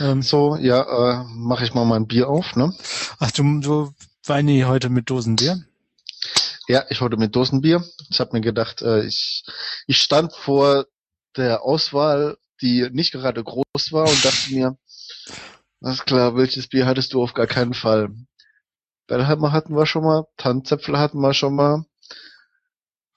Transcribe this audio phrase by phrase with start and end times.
[0.00, 2.74] Ähm, So, ja, äh, mache ich mal mein Bier auf, ne?
[3.18, 3.92] ach, du, du
[4.26, 5.64] Weini heute mit Dosenbier?
[6.68, 7.82] Ja, ich heute mit Dosenbier.
[8.10, 9.44] Ich habe mir gedacht, äh, ich,
[9.86, 10.86] ich stand vor
[11.36, 14.76] der Auswahl, die nicht gerade groß war und dachte mir,
[15.80, 18.10] alles klar, welches Bier hattest du auf gar keinen Fall?
[19.06, 21.84] Bellheimer hatten wir schon mal, Tannenzäpfel hatten wir schon mal.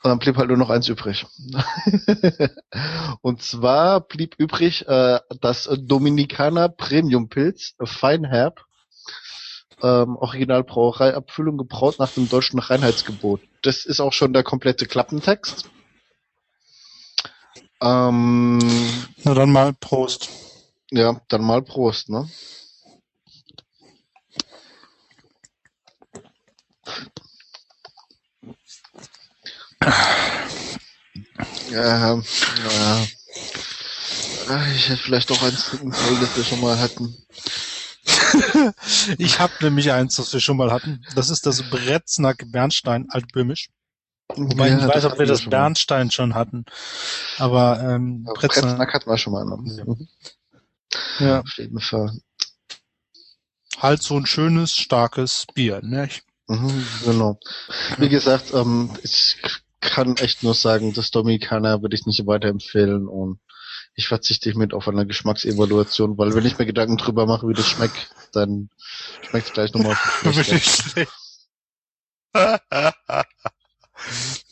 [0.03, 1.27] Und dann blieb halt nur noch eins übrig.
[3.21, 8.65] und zwar blieb übrig äh, das Dominikaner Premium Pilz, äh, Feinherb.
[9.83, 13.41] Ähm, Originalbrauereiabfüllung gebraut nach dem deutschen Reinheitsgebot.
[13.63, 15.69] Das ist auch schon der komplette Klappentext.
[17.81, 18.59] Ähm,
[19.23, 20.29] Na dann mal Prost.
[20.91, 22.29] ja, dann mal Prost, ne?
[31.71, 32.21] Ja, ja.
[34.75, 37.15] Ich hätte vielleicht auch eins trinken sollen, das wir schon mal hatten.
[39.17, 41.03] Ich habe nämlich eins, das wir schon mal hatten.
[41.15, 43.69] Das ist das Bretznack Bernstein Altböhmisch.
[44.35, 45.57] Wobei ich nicht weiß, ob wir das schon mal.
[45.57, 46.65] Bernstein schon hatten.
[47.37, 49.45] Aber ähm, Bretznack, Bretznack hatten wir schon mal.
[49.45, 49.57] Ne?
[49.77, 49.85] Ja.
[49.85, 50.07] Mhm.
[51.19, 52.17] ja, Auf jeden Fall.
[53.79, 55.81] halt so ein schönes, starkes Bier.
[55.83, 56.05] Ne?
[56.05, 57.39] Ich, Mhm, genau.
[57.97, 59.37] Wie gesagt, ähm, ich
[59.81, 63.39] kann echt nur sagen, das Dominikaner würde ich nicht weiterempfehlen und
[63.95, 67.67] ich verzichte hiermit auf eine Geschmacksevaluation, weil wenn ich mir Gedanken drüber mache, wie das
[67.67, 68.69] schmeckt, dann
[69.27, 70.55] schmeckt es gleich nochmal schlechter.
[70.55, 71.07] ich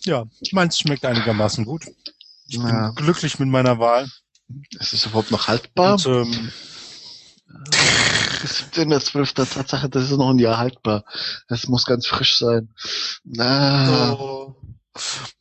[0.06, 1.86] ja, meins schmeckt einigermaßen gut.
[2.48, 2.90] Ich bin Ja.
[2.92, 4.10] glücklich mit meiner Wahl.
[4.80, 5.94] Ist es überhaupt noch haltbar?
[5.94, 6.52] Und, ähm,
[7.48, 9.54] 17.12.
[9.54, 11.04] Tatsache, das ist noch ein Jahr haltbar.
[11.48, 12.74] Das muss ganz frisch sein.
[13.24, 14.56] Na, oh.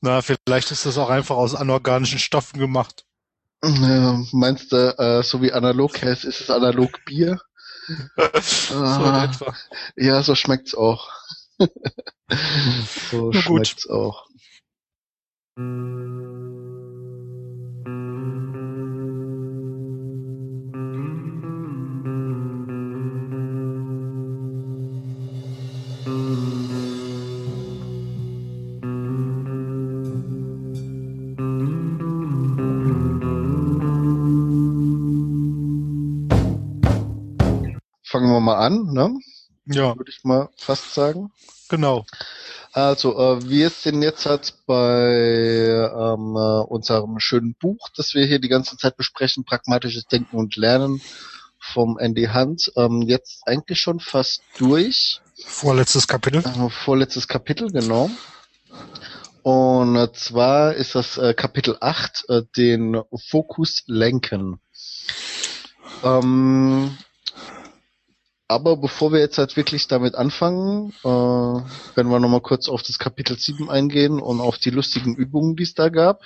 [0.01, 3.05] Na, vielleicht ist das auch einfach aus anorganischen Stoffen gemacht.
[3.63, 7.41] äh, meinst du, äh, so wie analog ist, ist es analog Bier?
[8.41, 9.25] so Ah.
[9.25, 9.57] etwa.
[9.97, 11.09] Ja, so schmeckt's auch.
[13.11, 13.67] so Na gut.
[13.67, 14.29] schmeckt's auch.
[38.29, 39.19] Fangen wir mal an, ne?
[39.65, 41.33] Ja, Würde ich mal fast sagen.
[41.71, 42.05] genau.
[42.73, 48.39] Also, äh, wir sind jetzt halt bei ähm, äh, unserem schönen Buch, das wir hier
[48.39, 51.01] die ganze Zeit besprechen, Pragmatisches Denken und Lernen
[51.59, 52.71] vom Andy Hunt.
[52.77, 55.23] Ähm, jetzt eigentlich schon fast durch.
[55.47, 56.45] Vorletztes Kapitel.
[56.45, 58.11] Äh, vorletztes Kapitel, genau.
[59.43, 63.01] Und äh, zwar ist das äh, Kapitel 8, äh, den
[63.31, 64.61] Fokus lenken.
[66.05, 66.99] Ähm,
[68.49, 72.99] aber bevor wir jetzt halt wirklich damit anfangen, äh, werden wir nochmal kurz auf das
[72.99, 76.23] Kapitel 7 eingehen und auf die lustigen Übungen, die es da gab.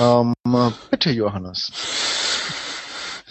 [0.00, 1.72] Ähm, äh, bitte, Johannes.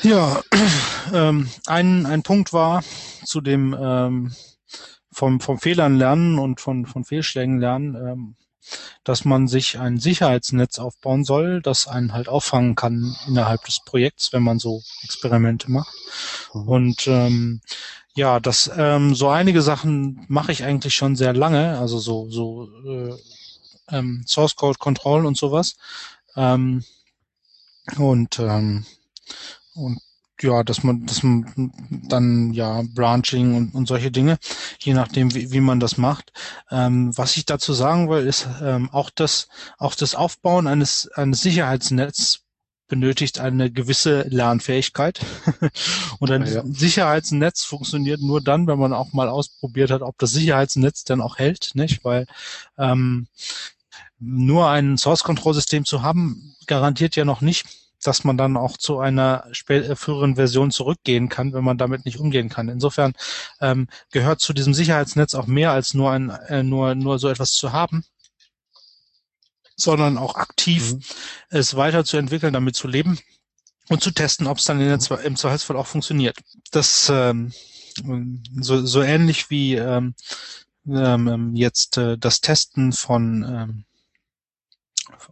[0.02, 0.42] Ja,
[1.14, 2.82] ähm, ein, ein Punkt war
[3.26, 4.34] zu dem ähm,
[5.12, 8.36] vom, vom Fehlern lernen und von, von Fehlschlägen lernen, ähm,
[9.04, 14.34] dass man sich ein Sicherheitsnetz aufbauen soll, das einen halt auffangen kann innerhalb des Projekts,
[14.34, 15.94] wenn man so Experimente macht.
[16.54, 17.62] Und ähm,
[18.16, 22.70] ja, das ähm, so einige Sachen mache ich eigentlich schon sehr lange, also so so
[22.86, 23.14] äh,
[23.92, 25.76] ähm, Source Code Control und sowas.
[26.36, 26.84] Ähm,
[27.98, 28.86] und ähm,
[29.76, 30.00] und
[30.42, 31.72] ja, dass man, dass man
[32.08, 34.38] dann ja Branching und, und solche Dinge,
[34.80, 36.32] je nachdem wie, wie man das macht.
[36.72, 39.48] Ähm, was ich dazu sagen will, ist ähm, auch das
[39.78, 42.46] auch das Aufbauen eines eines Sicherheitsnetzes
[42.88, 45.20] benötigt eine gewisse Lernfähigkeit.
[46.20, 46.64] und ein Ja.
[46.66, 51.38] Sicherheitsnetz funktioniert nur dann, wenn man auch mal ausprobiert hat, ob das Sicherheitsnetz dann auch
[51.38, 52.04] hält, nicht?
[52.04, 52.28] Weil
[52.78, 53.28] ähm,
[54.20, 57.66] nur ein Source-Control-System zu haben, garantiert ja noch nicht,
[58.08, 62.20] dass man dann auch zu einer äh, früheren Version zurückgehen kann, wenn man damit nicht
[62.20, 62.70] umgehen kann.
[62.70, 63.14] Insofern
[63.62, 67.52] ähm, gehört zu diesem Sicherheitsnetz auch mehr als nur ein äh, nur nur so etwas
[67.54, 68.04] zu haben,
[69.76, 71.02] sondern auch aktiv Mhm.
[71.50, 73.20] es weiterzuentwickeln, damit zu leben
[73.90, 76.38] und zu testen, ob es dann in der, Zwe- im Zweifelsfall auch funktioniert.
[76.72, 77.54] Das ähm,
[78.60, 80.16] so, so ähnlich wie ähm,
[80.88, 83.86] ähm, jetzt äh, das Testen von ähm,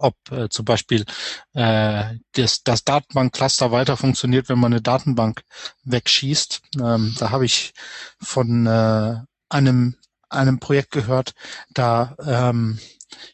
[0.03, 1.05] ob äh, zum Beispiel
[1.53, 5.43] äh, das, das Datenbankcluster weiter funktioniert, wenn man eine Datenbank
[5.85, 6.61] wegschießt.
[6.81, 7.73] Ähm, da habe ich
[8.19, 9.15] von äh,
[9.49, 9.95] einem
[10.29, 11.33] einem Projekt gehört,
[11.73, 12.79] da ähm,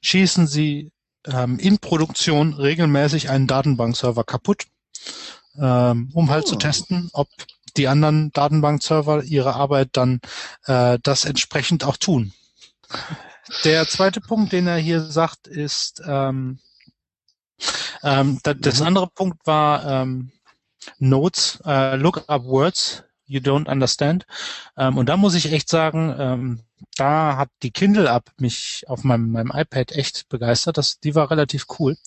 [0.01, 0.92] schießen sie
[1.25, 4.66] ähm, in Produktion regelmäßig einen Datenbankserver kaputt.
[5.57, 6.50] ähm, um halt Oh.
[6.50, 7.27] zu testen, ob
[7.77, 10.19] die anderen Datenbankserver ihre Arbeit dann
[10.66, 12.33] äh, das entsprechend auch tun.
[13.63, 16.60] Der zweite Punkt, den er hier sagt, ist, ähm,
[18.04, 18.88] ähm, da, das Mhm.
[18.88, 20.31] andere Punkt war ähm,
[21.00, 24.25] Notes, äh, look up words you don't understand.
[24.78, 26.62] Ähm, und da muss ich echt sagen, ähm,
[26.96, 30.78] da hat die Kindle-App mich auf meinem, meinem iPad echt begeistert.
[30.78, 31.98] Das, die war relativ cool.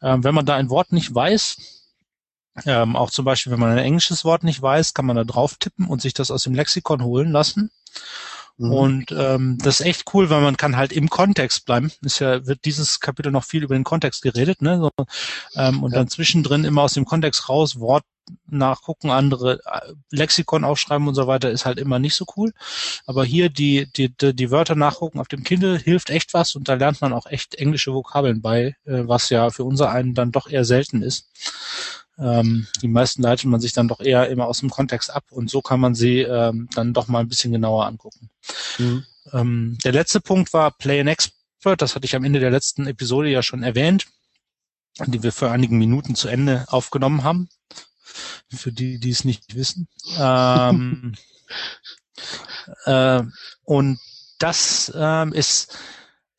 [0.00, 1.56] Ähm, wenn man da ein Wort nicht weiß,
[2.66, 5.56] ähm, auch zum Beispiel, wenn man ein englisches Wort nicht weiß, kann man da drauf
[5.58, 7.70] tippen und sich das aus dem Lexikon holen lassen.
[8.58, 8.72] Mhm.
[8.72, 11.90] Und ähm, das ist echt cool, weil man kann halt im Kontext bleiben.
[12.02, 14.78] Ist ja, wird dieses Kapitel noch viel über den Kontext geredet, ne?
[14.78, 14.90] So,
[15.56, 15.98] ähm, und Ja.
[15.98, 18.04] dann zwischendrin immer aus dem Kontext raus, Wort
[18.48, 22.52] nachgucken, andere äh, Lexikon aufschreiben und so weiter, ist halt immer nicht so cool.
[23.06, 26.68] Aber hier die, die, die, die Wörter nachgucken auf dem Kindle hilft echt was und
[26.68, 30.30] da lernt man auch echt englische Vokabeln bei, äh, was ja für unser einen dann
[30.32, 31.28] doch eher selten ist.
[32.22, 35.50] Ähm, die meisten leitet man sich dann doch eher immer aus dem Kontext ab und
[35.50, 38.30] so kann man sie ähm, dann doch mal ein bisschen genauer angucken.
[38.78, 39.04] Mhm.
[39.32, 41.82] Ähm, der letzte Punkt war Play an Expert.
[41.82, 44.06] Das hatte ich am Ende der letzten Episode ja schon erwähnt,
[45.06, 47.48] die wir für einigen Minuten zu Ende aufgenommen haben.
[48.54, 49.88] Für die, die es nicht wissen.
[50.18, 51.14] Ähm,
[52.84, 53.22] äh,
[53.64, 53.98] und
[54.38, 55.78] das ähm, ist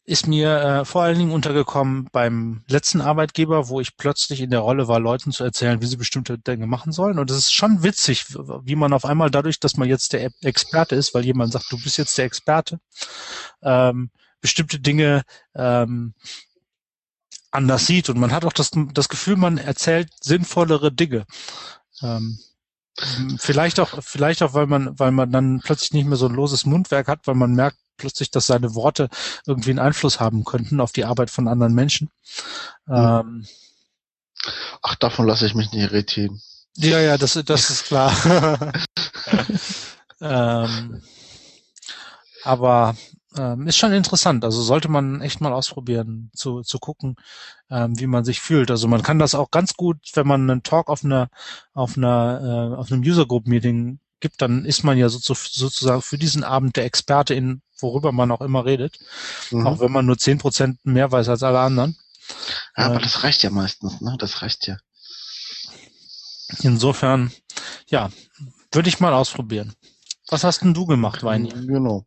[0.06, 4.60] ist mir äh, vor allen Dingen untergekommen beim letzten Arbeitgeber, wo ich plötzlich in der
[4.60, 7.20] Rolle war, Leuten zu erzählen, wie sie bestimmte Dinge machen sollen.
[7.20, 8.26] Und es ist schon witzig,
[8.64, 11.82] wie man auf einmal dadurch, dass man jetzt der Experte ist, weil jemand sagt, du
[11.82, 12.80] bist jetzt der Experte,
[13.62, 14.12] ähm,
[14.42, 15.24] bestimmte Dinge
[15.56, 16.14] ähm,
[17.52, 18.10] anders sieht.
[18.10, 21.26] Und man hat auch das, das Gefühl, man erzählt sinnvollere Dinge.
[22.02, 22.40] Ähm,
[23.38, 26.66] vielleicht auch, vielleicht auch, weil man, weil man dann plötzlich nicht mehr so ein loses
[26.66, 29.10] Mundwerk hat, weil man merkt plötzlich, dass seine Worte
[29.46, 32.10] irgendwie einen Einfluss haben könnten auf die Arbeit von anderen Menschen.
[32.90, 33.46] Ähm,
[34.82, 36.42] Ach, davon lasse ich mich nicht irritieren.
[36.76, 38.14] ja, ja, das, das ist klar.
[40.22, 41.02] ähm,
[42.44, 42.96] aber
[43.38, 44.44] ähm, ist schon interessant.
[44.44, 47.16] Also sollte man echt mal ausprobieren, zu, zu gucken,
[47.70, 48.70] ähm, wie man sich fühlt.
[48.70, 51.30] Also man kann das auch ganz gut, wenn man einen Talk auf einer,
[51.74, 56.02] auf einer, äh, auf einem User Group Meeting gibt, dann ist man ja so, sozusagen
[56.02, 58.98] für diesen Abend der Experte in worüber man auch immer redet,
[59.52, 59.68] Mhm.
[59.68, 61.96] auch wenn man nur zehn Prozent mehr weiß als alle anderen.
[62.78, 64.16] Ja, aber Ähm, das reicht ja meistens, ne?
[64.18, 64.78] Das reicht ja.
[66.62, 67.32] Insofern,
[67.88, 68.10] ja,
[68.72, 69.74] würde ich mal ausprobieren.
[70.30, 71.50] Was hast denn du gemacht, Weini?
[71.50, 72.06] Genau.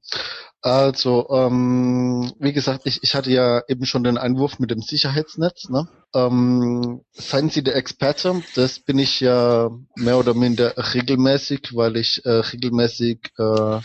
[0.63, 5.69] Also, ähm, wie gesagt, ich, ich hatte ja eben schon den Einwurf mit dem Sicherheitsnetz.
[5.69, 5.87] Ne?
[6.15, 12.25] Ähm, seien Sie der Experte, das bin ich ja mehr oder minder regelmäßig, weil ich
[12.25, 13.79] äh, regelmäßig äh,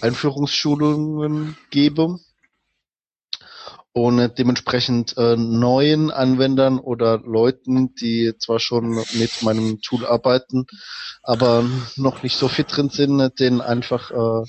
[0.00, 2.18] Einführungsschulungen gebe
[3.92, 10.66] und dementsprechend äh, neuen Anwendern oder Leuten, die zwar schon mit meinem Tool arbeiten,
[11.22, 11.64] aber
[11.96, 14.46] noch nicht so fit drin sind, denen einfach äh,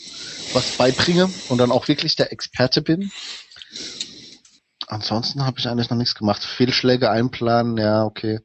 [0.54, 3.12] was beibringe und dann auch wirklich der Experte bin.
[4.88, 6.44] Ansonsten habe ich eigentlich noch nichts gemacht.
[6.44, 8.40] Fehlschläge einplanen, ja, okay.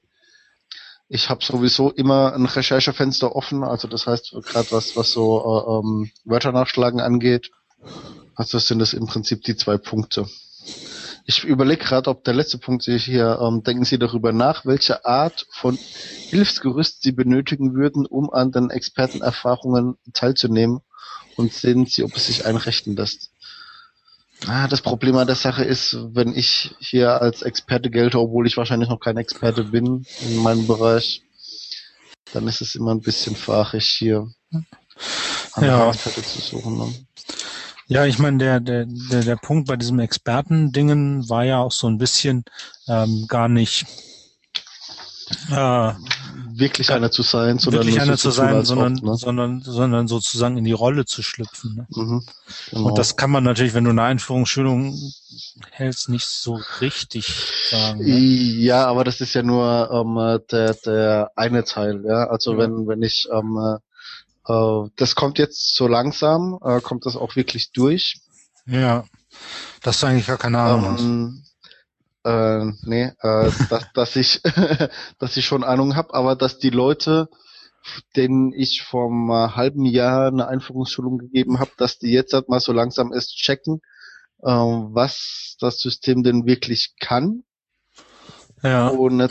[1.09, 5.79] Ich habe sowieso immer ein Recherchefenster offen, also das heißt gerade was was so äh,
[5.79, 7.51] ähm, Wörter nachschlagen angeht.
[8.35, 10.27] Also sind das im Prinzip die zwei Punkte.
[11.27, 15.07] Ich überlege gerade, ob der letzte Punkt sich hier, ähm, denken Sie darüber nach, welche
[15.07, 15.79] Art von
[16.29, 20.81] Hilfsgerüst Sie benötigen würden, um an den Expertenerfahrungen teilzunehmen
[21.37, 23.31] und sehen Sie, ob es sich einrichten lässt.
[24.47, 28.57] Ah, das Problem an der Sache ist, wenn ich hier als Experte gelte, obwohl ich
[28.57, 31.23] wahrscheinlich noch kein Experte bin in meinem Bereich,
[32.33, 34.29] dann ist es immer ein bisschen fachig hier
[35.61, 35.89] Ja.
[35.91, 36.79] Experte zu suchen.
[36.79, 36.95] Ne?
[37.87, 41.87] Ja, ich meine, der, der, der, der Punkt bei diesem Expertendingen war ja auch so
[41.87, 42.45] ein bisschen
[42.89, 43.87] ähm, gar nicht
[45.51, 45.93] äh,
[46.57, 49.17] Wirklich einer zu sein, sondern wirklich einer so zu tun, sein, ob, sondern, ne?
[49.17, 51.75] sondern, sondern sozusagen in die Rolle zu schlüpfen.
[51.75, 51.87] Ne?
[51.91, 52.23] Mhm,
[52.71, 52.89] genau.
[52.89, 54.97] Und das kann man natürlich, wenn du eine Einführungsschulung
[55.71, 57.27] hältst, nicht so richtig
[57.71, 58.01] sagen.
[58.01, 58.19] Ne?
[58.19, 62.29] Ja, aber das ist ja nur ähm, der, der eine Teil, ja.
[62.29, 62.59] Also Ja.
[62.59, 63.79] wenn, wenn ich ähm,
[64.47, 68.21] äh, das kommt jetzt so langsam, äh, kommt das auch wirklich durch.
[68.67, 69.05] Ja,
[69.83, 71.01] dass du eigentlich gar keine Ahnung hast.
[71.01, 71.44] Ähm,
[72.25, 74.43] äh, nee, äh, dass, dass ich
[75.19, 77.29] dass ich schon Ahnung habe, aber dass die Leute,
[78.17, 82.61] denen ich vom äh, halben Jahr eine Einführungsschulung gegeben habe, dass die jetzt halt mal
[82.61, 83.81] so langsam erst checken,
[84.43, 87.45] äh, was das System denn wirklich kann
[88.63, 89.31] Ja, und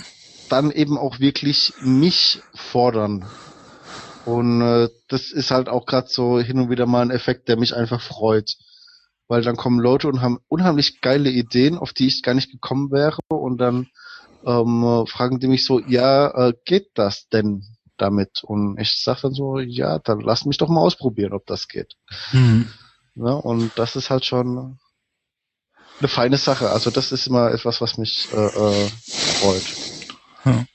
[0.49, 3.25] dann eben auch wirklich mich fordern.
[4.25, 7.57] Und äh, das ist halt auch gerade so hin und wieder mal ein Effekt, der
[7.57, 8.55] mich einfach freut.
[9.27, 12.91] Weil dann kommen Leute und haben unheimlich geile Ideen, auf die ich gar nicht gekommen
[12.91, 13.19] wäre.
[13.29, 13.87] Und dann
[14.45, 17.63] ähm, äh, fragen die mich so, ja, äh, geht das denn?
[17.97, 18.43] damit.
[18.43, 21.95] Und ich sage dann so, ja, dann lass mich doch mal ausprobieren, ob das geht.
[22.31, 22.69] Mhm.
[23.15, 24.79] Ja, und das ist halt schon
[25.99, 26.69] eine feine Sache.
[26.69, 29.63] Also das ist immer etwas, was mich äh, äh, freut.
[30.45, 30.65] Ja.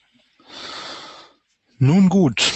[1.79, 2.53] Nun gut.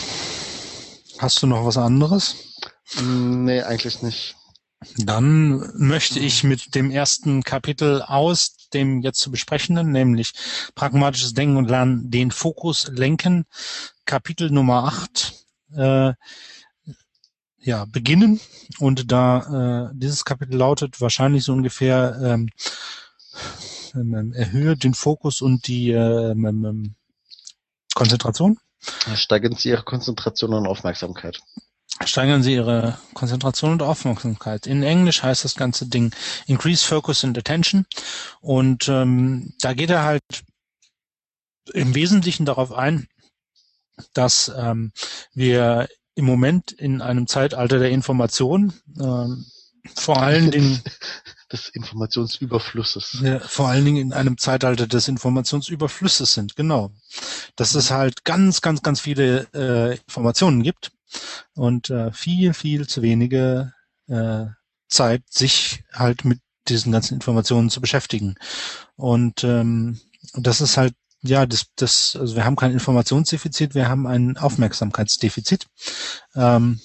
[1.18, 2.56] Hast du noch was anderes?
[3.00, 4.36] Nee, eigentlich nicht.
[4.96, 10.32] Dann möchte ich mit dem ersten Kapitel aus dem jetzt zu besprechenden, nämlich
[10.74, 13.44] pragmatisches Denken und Lernen, den Fokus lenken,
[14.06, 15.34] Kapitel Nummer 8,
[15.76, 16.12] äh,
[17.58, 18.40] ja, beginnen.
[18.78, 22.48] Und da äh, dieses Kapitel lautet wahrscheinlich so ungefähr ähm,
[23.94, 26.94] ähm, erhöhe den Fokus und die ähm, ähm,
[27.94, 28.58] Konzentration.
[29.14, 31.40] Steigern Sie Ihre Konzentration und Aufmerksamkeit.
[32.04, 34.66] Steigern Sie Ihre Konzentration und Aufmerksamkeit.
[34.66, 36.14] In Englisch heißt das ganze Ding
[36.46, 37.86] Increase Focus and Attention.
[38.40, 40.22] Und ähm, da geht er halt
[41.72, 43.06] im Wesentlichen darauf ein,
[44.14, 44.92] dass ähm,
[45.32, 49.46] wir im Moment in einem Zeitalter der Information ähm,
[49.94, 50.80] vor allen Dingen
[51.52, 53.18] des Informationsüberflusses.
[53.22, 56.92] Ja, vor allen Dingen in einem Zeitalter des Informationsüberflusses sind, genau.
[57.56, 60.92] Dass es halt ganz, ganz, ganz viele äh, Informationen gibt
[61.54, 63.72] und äh, viel, viel zu wenige
[64.08, 64.46] äh,
[64.88, 68.36] Zeit, sich halt mit diesen ganzen Informationen zu beschäftigen.
[68.96, 70.00] Und ähm,
[70.34, 75.66] das ist halt, ja, das, das, also wir haben kein Informationsdefizit, wir haben ein Aufmerksamkeitsdefizit.
[76.34, 76.80] Ähm,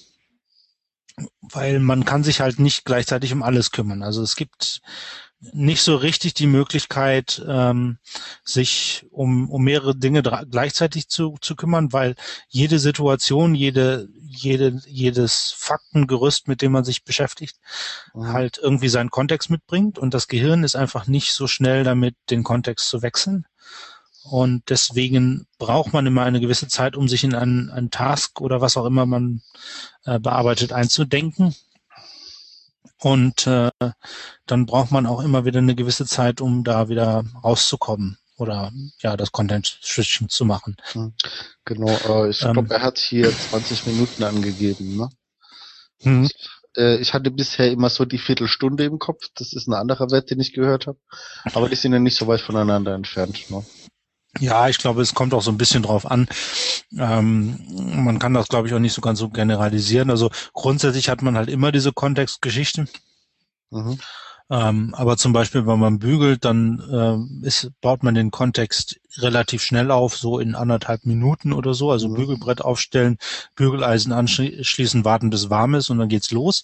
[1.41, 4.03] weil man kann sich halt nicht gleichzeitig um alles kümmern.
[4.03, 4.81] Also es gibt
[5.39, 7.99] nicht so richtig die Möglichkeit, ähm,
[8.43, 12.15] sich um, um mehrere Dinge gleichzeitig zu, zu kümmern, weil
[12.47, 17.57] jede Situation, jede, jede, jedes Faktengerüst, mit dem man sich beschäftigt,
[18.13, 18.27] mhm.
[18.33, 22.43] halt irgendwie seinen Kontext mitbringt und das Gehirn ist einfach nicht so schnell damit, den
[22.43, 23.45] Kontext zu wechseln.
[24.29, 28.59] Und deswegen braucht man immer eine gewisse Zeit, um sich in einen, einen Task oder
[28.59, 29.41] was auch immer man
[30.03, 31.55] äh, bearbeitet einzudenken.
[32.99, 33.69] Und äh,
[34.45, 39.17] dann braucht man auch immer wieder eine gewisse Zeit, um da wieder rauszukommen oder ja
[39.17, 40.77] das Content Switching zu machen.
[40.93, 41.13] Hm.
[41.65, 44.97] Genau, äh, ich glaube, ähm, er hat hier 20 Minuten angegeben.
[44.97, 45.09] Ne?
[46.03, 46.23] Mhm.
[46.25, 49.27] Ich, äh, ich hatte bisher immer so die Viertelstunde im Kopf.
[49.35, 50.99] Das ist ein anderer Wert, den ich gehört habe.
[51.53, 53.49] Aber die sind ja nicht so weit voneinander entfernt.
[53.49, 53.65] Ne?
[54.39, 56.27] Ja, ich glaube, es kommt auch so ein bisschen drauf an.
[56.97, 57.59] Ähm,
[58.03, 60.09] man kann das, glaube ich, auch nicht so ganz so generalisieren.
[60.09, 62.87] Also grundsätzlich hat man halt immer diese Kontextgeschichte.
[63.71, 63.99] Mhm.
[64.49, 66.79] Ähm, aber zum Beispiel, wenn man bügelt, dann
[67.43, 71.91] äh, ist, baut man den Kontext relativ schnell auf, so in anderthalb Minuten oder so.
[71.91, 72.13] Also mhm.
[72.13, 73.17] Bügelbrett aufstellen,
[73.55, 76.63] Bügeleisen anschließen, warten bis warm ist und dann geht's los.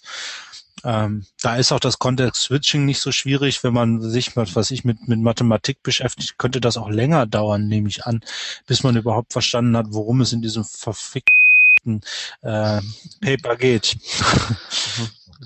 [0.82, 3.62] Ähm, da ist auch das Context-Switching nicht so schwierig.
[3.62, 7.88] Wenn man sich, was ich mit, mit Mathematik beschäftigt, könnte das auch länger dauern, nehme
[7.88, 8.22] ich an,
[8.66, 12.02] bis man überhaupt verstanden hat, worum es in diesem verfickten
[12.42, 12.80] äh,
[13.20, 13.96] Paper geht.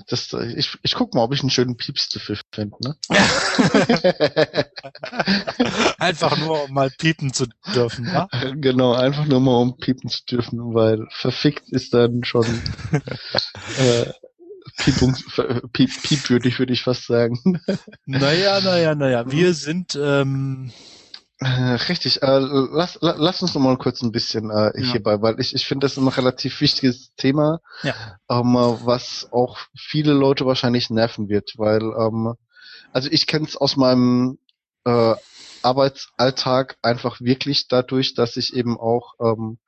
[0.07, 2.75] Das, ich, ich guck mal, ob ich einen schönen Pieps dafür finde.
[2.81, 2.95] Ne?
[5.99, 8.05] einfach nur, um mal piepen zu dürfen.
[8.05, 8.27] Ja?
[8.55, 12.45] Genau, einfach nur mal, um piepen zu dürfen, weil verfickt ist dann schon
[13.77, 14.05] äh,
[14.79, 15.23] Piepungs,
[15.73, 17.61] piep, piepwürdig, würde ich fast sagen.
[18.05, 19.31] Naja, naja, naja.
[19.31, 20.71] Wir sind ähm,
[21.39, 21.45] äh,
[21.87, 24.91] Richtig, äh, lass, lass uns noch mal kurz ein bisschen äh, ja.
[24.91, 27.93] hierbei, weil ich, ich finde das ein relativ wichtiges Thema, ja.
[28.29, 32.33] ähm, was auch viele Leute wahrscheinlich nerven wird, weil ähm,
[32.91, 34.37] also ich kenne es aus meinem
[34.85, 35.15] äh,
[35.61, 39.59] Arbeitsalltag einfach wirklich dadurch, dass ich eben auch ähm,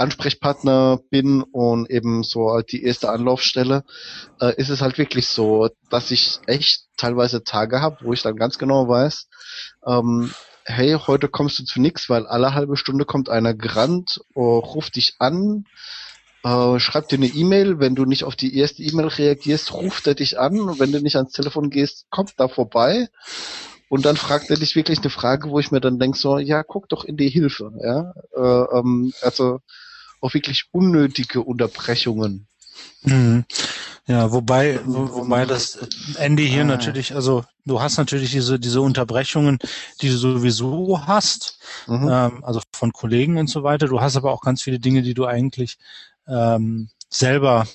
[0.00, 3.84] Ansprechpartner bin und eben so halt die erste Anlaufstelle,
[4.40, 8.36] äh, ist es halt wirklich so, dass ich echt teilweise Tage habe, wo ich dann
[8.36, 9.28] ganz genau weiß,
[9.86, 10.30] ähm,
[10.64, 14.96] hey, heute kommst du zu nix, weil alle halbe Stunde kommt einer gerannt, oh, ruft
[14.96, 15.64] dich an,
[16.42, 20.14] äh, schreibt dir eine E-Mail, wenn du nicht auf die erste E-Mail reagierst, ruft er
[20.14, 20.58] dich an.
[20.60, 23.08] Und wenn du nicht ans Telefon gehst, kommt da vorbei.
[23.88, 26.62] Und dann fragt er dich wirklich eine Frage, wo ich mir dann denke so, ja,
[26.62, 29.60] guck doch in die Hilfe, ja, äh, ähm, also
[30.20, 32.46] auch wirklich unnötige Unterbrechungen.
[33.02, 33.44] Mhm.
[34.06, 35.78] Ja, wobei, wo, wobei das
[36.16, 36.64] Ende hier ah.
[36.64, 39.58] natürlich, also du hast natürlich diese, diese Unterbrechungen,
[40.00, 42.08] die du sowieso hast, mhm.
[42.10, 43.86] ähm, also von Kollegen und so weiter.
[43.86, 45.78] Du hast aber auch ganz viele Dinge, die du eigentlich
[46.26, 47.66] ähm, selber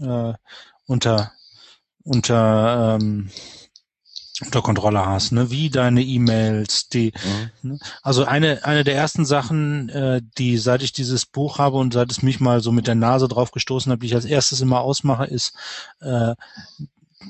[0.00, 0.32] äh,
[0.86, 1.32] unter
[2.08, 3.30] unter ähm,
[4.40, 5.50] unter Kontrolle hast, ne?
[5.50, 7.12] wie deine E-Mails, die,
[7.62, 7.70] mhm.
[7.70, 7.78] ne?
[8.02, 12.10] also eine eine der ersten Sachen, äh, die seit ich dieses Buch habe und seit
[12.10, 14.80] es mich mal so mit der Nase drauf gestoßen habe, die ich als erstes immer
[14.80, 15.54] ausmache, ist
[16.00, 16.34] äh,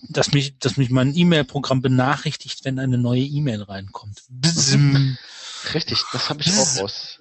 [0.09, 4.23] dass mich, dass mich mein E-Mail-Programm benachrichtigt, wenn eine neue E-Mail reinkommt.
[5.75, 7.19] Richtig, das habe ich auch aus.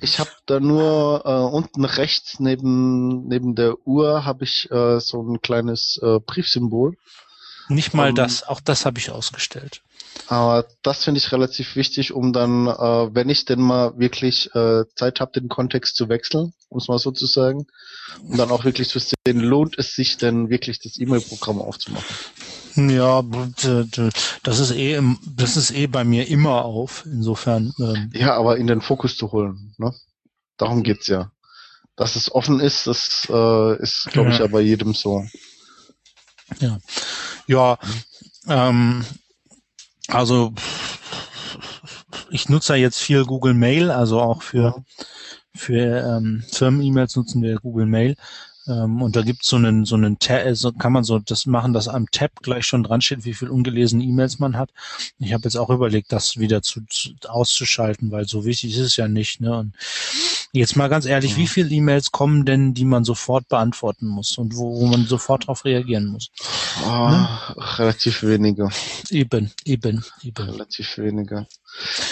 [0.00, 5.22] Ich habe da nur äh, unten rechts neben neben der Uhr habe ich äh, so
[5.22, 6.96] ein kleines äh, Briefsymbol.
[7.68, 9.82] Nicht mal um, das, auch das habe ich ausgestellt.
[10.28, 14.84] Aber das finde ich relativ wichtig, um dann, äh, wenn ich denn mal wirklich äh,
[14.94, 17.66] Zeit habe, den Kontext zu wechseln, um es mal so zu sagen,
[18.22, 22.16] um dann auch wirklich zu sehen, lohnt es sich denn wirklich das E-Mail-Programm aufzumachen.
[22.76, 23.24] Ja,
[24.42, 27.04] das ist eh, das ist eh bei mir immer auf.
[27.06, 27.72] Insofern.
[27.78, 29.74] Ähm, ja, aber in den Fokus zu holen.
[29.78, 29.94] Ne?
[30.58, 31.30] Darum geht's ja.
[31.96, 35.24] Dass es offen ist, das äh, ist, glaube ich, ja bei jedem so.
[36.60, 36.78] Ja,
[37.46, 37.78] ja.
[38.48, 39.04] Ähm,
[40.08, 40.52] also
[42.30, 44.84] ich nutze jetzt viel Google Mail, also auch für
[45.56, 48.16] für ähm, Firmen-E-Mails nutzen wir Google Mail.
[48.68, 51.72] Ähm, und da gibt's so einen, so einen Tab, also kann man so das machen,
[51.72, 54.70] dass am Tab gleich schon dran steht, wie viel ungelesene E-Mails man hat.
[55.18, 58.96] Ich habe jetzt auch überlegt, das wieder zu, zu, auszuschalten, weil so wichtig ist es
[58.96, 59.40] ja nicht.
[59.40, 59.56] Ne?
[59.56, 59.74] Und
[60.58, 61.36] jetzt mal ganz ehrlich, ja.
[61.38, 65.44] wie viele E-Mails kommen denn, die man sofort beantworten muss und wo, wo man sofort
[65.44, 66.30] darauf reagieren muss?
[66.84, 67.28] Oh, ne?
[67.78, 68.68] Relativ wenige.
[69.10, 70.50] Eben, eben, eben.
[70.50, 71.46] Relativ wenige.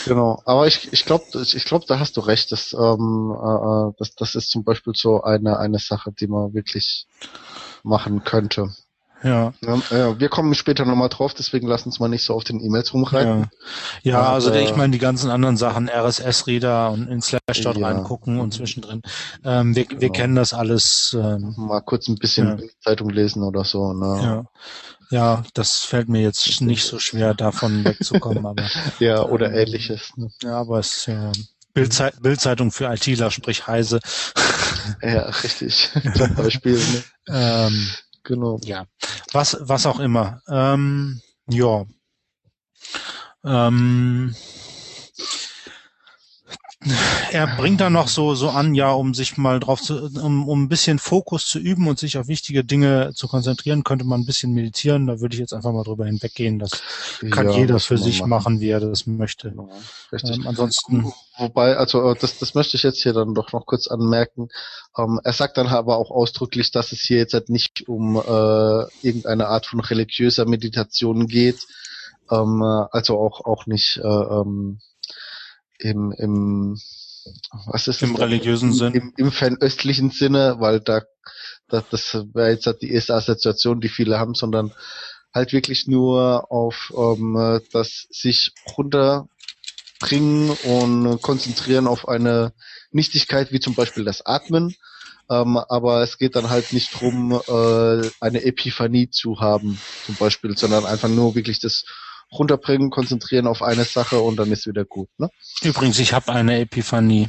[0.05, 2.53] Genau, aber ich, ich glaube, ich glaub, da hast du recht.
[2.53, 7.07] dass, ähm, äh, das, das ist zum Beispiel so eine, eine Sache, die man wirklich
[7.83, 8.75] machen könnte.
[9.25, 9.53] Ja.
[9.91, 10.21] ja.
[10.21, 13.51] Wir kommen später nochmal drauf, deswegen lass uns mal nicht so auf den E-Mails rumreiten.
[14.03, 17.89] Ja, ja also, also ich meine die ganzen anderen Sachen, RSS-Reader und in Slashdot ja.
[17.89, 19.03] reingucken und zwischendrin.
[19.43, 20.01] Ähm, wir, genau.
[20.03, 21.17] wir kennen das alles.
[21.19, 22.65] Ähm, mal kurz ein bisschen ja.
[22.81, 23.93] Zeitung lesen oder so.
[23.93, 24.21] Ne?
[24.23, 24.45] Ja.
[25.11, 28.65] Ja, das fällt mir jetzt nicht so schwer, davon wegzukommen, aber.
[28.99, 30.13] ja, oder ähm, ähnliches.
[30.17, 30.31] Ne?
[30.43, 31.31] Ja, aber es ist ja
[31.75, 34.01] Bildzei Bildzeitung für ITler, sprich Heise.
[35.03, 35.91] ja, richtig.
[36.17, 36.77] Zum Beispiel.
[36.77, 37.05] Ne?
[37.29, 37.89] ähm,
[38.25, 38.59] genau.
[38.65, 38.87] Ja,
[39.33, 40.41] was, was auch immer.
[40.49, 41.85] Ähm, ja.
[43.45, 44.35] Ähm,
[47.31, 50.65] er bringt dann noch so, so an, ja, um sich mal drauf zu, um, um
[50.65, 54.27] ein bisschen Fokus zu üben und sich auf wichtige Dinge zu konzentrieren, könnte man ein
[54.27, 55.07] bisschen meditieren.
[55.07, 56.59] Da würde ich jetzt einfach mal drüber hinweggehen.
[56.59, 56.83] Das
[57.31, 58.31] kann ja, jeder für sich machen.
[58.31, 58.61] machen.
[58.61, 59.55] wie er das möchte.
[60.13, 60.37] Richtig.
[60.37, 61.13] Ähm, ansonsten.
[61.39, 64.49] Wobei, also äh, das, das möchte ich jetzt hier dann doch noch kurz anmerken.
[64.97, 69.07] Ähm, er sagt dann aber auch ausdrücklich, dass es hier jetzt halt nicht um äh,
[69.07, 71.67] irgendeine Art von religiöser Meditation geht.
[72.31, 74.79] Ähm, äh, also auch auch nicht äh, ähm,
[75.85, 76.79] im, im
[77.67, 78.95] was ist Im religiösen Sinn?
[78.95, 81.03] Im, im fernöstlichen Sinne, weil da,
[81.69, 84.73] da das wäre jetzt halt die erste Assoziation, die viele haben, sondern
[85.33, 92.53] halt wirklich nur auf ähm, das sich runterbringen und konzentrieren auf eine
[92.91, 94.75] Nichtigkeit, wie zum Beispiel das Atmen.
[95.31, 100.57] Ähm, aber es geht dann halt nicht drum, äh, eine Epiphanie zu haben, zum Beispiel,
[100.57, 101.85] sondern einfach nur wirklich das
[102.39, 105.09] runterbringen, konzentrieren auf eine Sache und dann ist wieder gut.
[105.19, 105.29] Ne?
[105.63, 107.29] Übrigens, ich habe eine Epiphanie.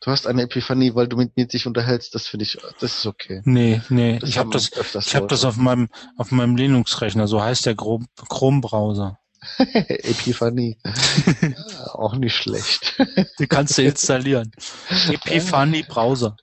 [0.00, 3.06] Du hast eine Epiphanie, weil du mit mir dich unterhältst, das finde ich, das ist
[3.06, 3.42] okay.
[3.44, 4.70] Nee, nee, das ich habe das,
[5.06, 9.18] ich habe das auf meinem, auf meinem Linux-Rechner, so heißt der Chrome-Browser.
[9.58, 10.78] Epiphanie.
[10.84, 12.96] ja, auch nicht schlecht.
[13.38, 14.52] Die kannst du installieren.
[15.08, 16.36] Epiphanie Browser.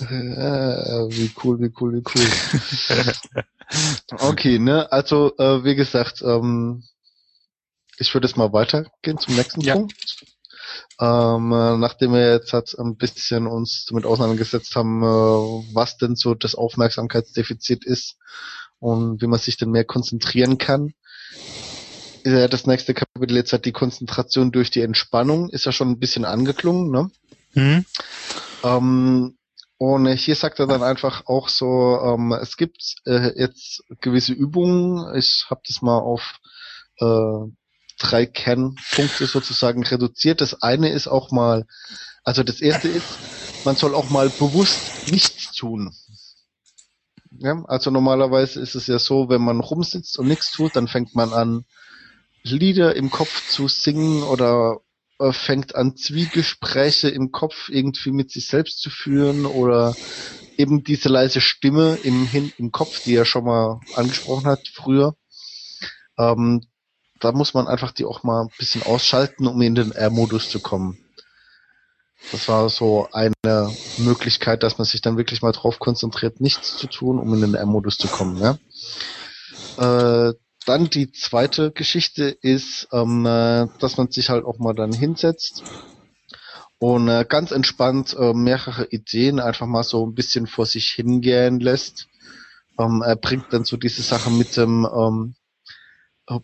[0.00, 2.26] wie cool, wie cool, wie cool.
[4.20, 6.84] okay, ne, also äh, wie gesagt, ähm,
[7.98, 9.74] ich würde jetzt mal weitergehen zum nächsten ja.
[9.74, 9.94] Punkt.
[11.00, 15.06] Ähm, äh, nachdem wir jetzt halt ein bisschen uns damit auseinandergesetzt haben, äh,
[15.74, 18.16] was denn so das Aufmerksamkeitsdefizit ist
[18.78, 20.94] und wie man sich denn mehr konzentrieren kann,
[22.22, 25.90] ist ja das nächste Kapitel jetzt halt die Konzentration durch die Entspannung, ist ja schon
[25.90, 27.10] ein bisschen angeklungen, ne?
[27.54, 27.84] Mhm.
[28.64, 29.38] Ähm,
[29.78, 35.14] und hier sagt er dann einfach auch so, ähm, es gibt äh, jetzt gewisse Übungen,
[35.14, 36.38] ich habe das mal auf
[36.98, 37.50] äh,
[37.98, 40.40] drei Kernpunkte sozusagen reduziert.
[40.40, 41.66] Das eine ist auch mal,
[42.24, 43.20] also das erste ist,
[43.62, 45.94] man soll auch mal bewusst nichts tun.
[47.38, 51.14] Ja, also normalerweise ist es ja so, wenn man rumsitzt und nichts tut, dann fängt
[51.14, 51.64] man an,
[52.42, 54.78] Lieder im Kopf zu singen oder
[55.18, 59.98] äh, fängt an, Zwiegespräche im Kopf irgendwie mit sich selbst zu führen oder
[60.56, 65.16] eben diese leise Stimme im, im Kopf, die er schon mal angesprochen hat früher.
[66.18, 66.62] Ähm,
[67.20, 70.60] da muss man einfach die auch mal ein bisschen ausschalten, um in den R-Modus zu
[70.60, 70.98] kommen.
[72.32, 76.86] Das war so eine Möglichkeit, dass man sich dann wirklich mal drauf konzentriert, nichts zu
[76.88, 78.38] tun, um in den R-Modus zu kommen.
[78.38, 78.58] Ja?
[80.28, 80.34] Äh,
[80.66, 85.62] dann die zweite Geschichte ist, ähm, äh, dass man sich halt auch mal dann hinsetzt
[86.78, 91.60] und äh, ganz entspannt äh, mehrere Ideen einfach mal so ein bisschen vor sich hingehen
[91.60, 92.08] lässt
[92.78, 95.45] Ähm, er bringt dann so diese Sache mit dem ähm, äh,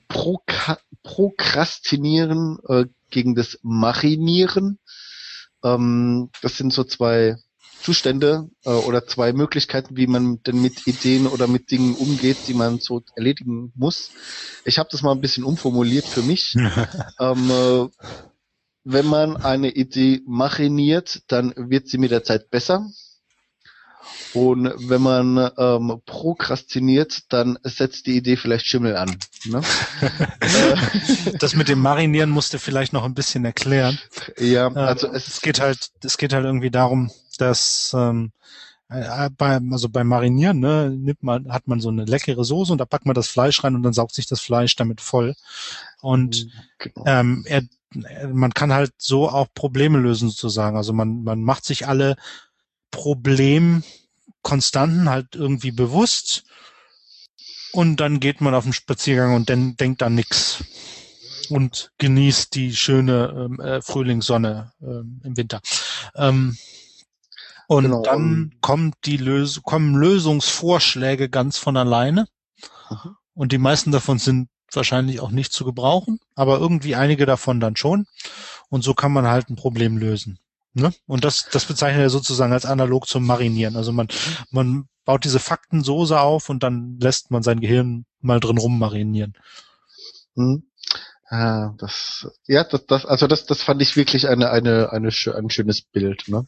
[0.08, 4.78] Proka Prokrastinieren äh, gegen das Marinieren.
[5.64, 7.36] Ähm, das sind so zwei
[7.82, 12.54] Zustände äh, oder zwei Möglichkeiten, wie man denn mit Ideen oder mit Dingen umgeht, die
[12.54, 14.10] man so erledigen muss.
[14.64, 16.54] Ich habe das mal ein bisschen umformuliert für mich.
[17.18, 17.88] ähm, äh,
[18.84, 22.88] wenn man eine Idee mariniert, dann wird sie mit der Zeit besser.
[24.34, 29.16] Und wenn man ähm, prokrastiniert, dann setzt die Idee vielleicht Schimmel an.
[29.44, 29.60] Ne?
[31.38, 33.98] das mit dem Marinieren musste vielleicht noch ein bisschen erklären.
[34.38, 38.32] Ja, ähm, also es, es geht halt, es geht halt irgendwie darum, dass ähm,
[38.88, 42.78] äh, bei, also beim Marinieren, ne, nimmt man, hat man so eine leckere Soße und
[42.78, 45.34] da packt man das Fleisch rein und dann saugt sich das Fleisch damit voll.
[46.00, 47.04] Und genau.
[47.06, 47.62] ähm, er,
[48.32, 50.76] man kann halt so auch Probleme lösen sozusagen.
[50.76, 52.16] Also man, man macht sich alle
[54.42, 56.44] Problemkonstanten halt irgendwie bewusst
[57.72, 60.62] und dann geht man auf den Spaziergang und dann denkt an nix
[61.48, 65.60] und genießt die schöne ähm, äh, Frühlingssonne ähm, im Winter.
[66.14, 66.56] Ähm,
[67.68, 68.02] und genau.
[68.02, 72.26] dann kommt die Lös kommen Lösungsvorschläge ganz von alleine.
[72.90, 73.16] Mhm.
[73.34, 77.76] Und die meisten davon sind wahrscheinlich auch nicht zu gebrauchen, aber irgendwie einige davon dann
[77.76, 78.06] schon.
[78.68, 80.38] Und so kann man halt ein Problem lösen.
[80.74, 80.92] Ne?
[81.06, 83.76] Und das, das bezeichnet er sozusagen als analog zum Marinieren.
[83.76, 84.08] Also man,
[84.50, 89.34] man baut diese Faktensoße auf und dann lässt man sein Gehirn mal drin rummarinieren.
[90.34, 90.64] Hm.
[91.28, 95.50] Ah, das, ja, das, das, also das, das fand ich wirklich eine, eine, eine, ein
[95.50, 96.46] schönes Bild, ne?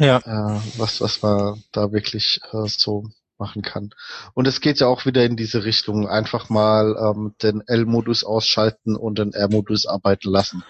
[0.00, 0.18] Ja.
[0.18, 3.04] Äh, was, was man da wirklich äh, so
[3.38, 3.90] machen kann.
[4.32, 8.96] Und es geht ja auch wieder in diese Richtung, einfach mal ähm, den L-Modus ausschalten
[8.96, 10.64] und den R-Modus arbeiten lassen.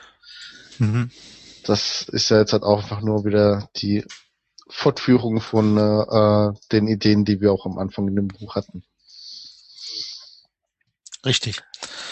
[0.79, 1.11] Mhm.
[1.64, 4.05] Das ist ja jetzt halt auch einfach nur wieder die
[4.68, 8.85] Fortführung von äh, den Ideen, die wir auch am Anfang in dem Buch hatten.
[11.24, 11.62] Richtig.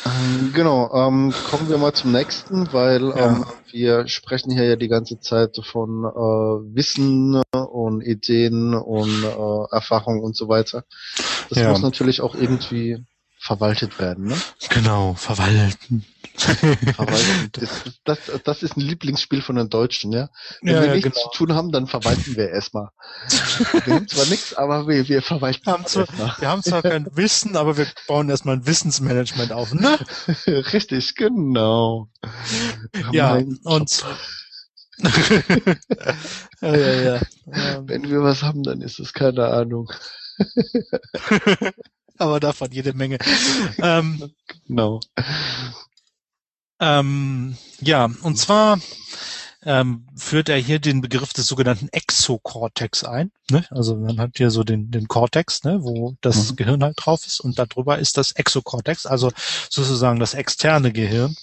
[0.05, 3.29] Ähm, genau, ähm, kommen wir mal zum nächsten, weil ja.
[3.29, 9.75] ähm, wir sprechen hier ja die ganze Zeit von äh, Wissen und Ideen und äh,
[9.75, 10.85] Erfahrung und so weiter.
[11.51, 11.71] Das ja.
[11.71, 13.05] muss natürlich auch irgendwie
[13.43, 14.41] verwaltet werden, ne?
[14.69, 16.05] Genau, verwalten.
[16.37, 17.51] verwalten.
[17.53, 17.69] Das,
[18.05, 20.29] das, das ist ein Lieblingsspiel von den Deutschen, ja.
[20.61, 21.31] Wenn ja, wir nichts genau.
[21.31, 22.91] zu tun haben, dann verwalten wir erstmal.
[23.85, 26.07] wir haben zwar nichts, aber wir, wir verwalten wir haben zwar,
[26.39, 29.99] Wir haben zwar kein Wissen, aber wir bauen erstmal ein Wissensmanagement auf, ne?
[30.47, 32.09] Richtig, genau.
[33.11, 34.05] Ja, mein und
[36.61, 37.21] ja, ja, ja.
[37.83, 39.91] Wenn wir was haben, dann ist es keine Ahnung
[42.23, 43.19] aber davon jede Menge.
[43.79, 44.33] ähm,
[44.67, 45.01] genau.
[46.81, 48.79] Ähm, ja, und zwar
[49.65, 53.31] ähm, führt er hier den Begriff des sogenannten Exocortex ein.
[53.51, 53.65] Ne?
[53.71, 55.83] Also man hat hier so den, den Cortex, ne?
[55.83, 56.57] wo das mhm.
[56.57, 59.31] Gehirn halt drauf ist und darüber ist das Exocortex, also
[59.71, 61.37] sozusagen das externe Gehirn.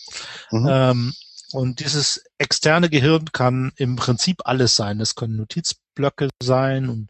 [0.51, 0.67] Mhm.
[0.69, 1.13] Ähm,
[1.51, 4.99] und dieses externe Gehirn kann im Prinzip alles sein.
[4.99, 7.09] Es können Notizblöcke sein und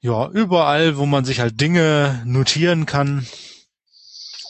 [0.00, 3.26] ja, überall, wo man sich halt Dinge notieren kann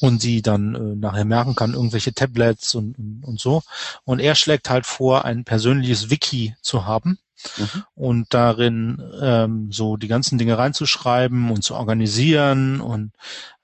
[0.00, 3.62] und sie dann äh, nachher merken kann, irgendwelche Tablets und, und, und so.
[4.04, 7.18] Und er schlägt halt vor, ein persönliches Wiki zu haben.
[7.56, 7.84] Mhm.
[7.94, 13.12] und darin ähm, so die ganzen Dinge reinzuschreiben und zu organisieren und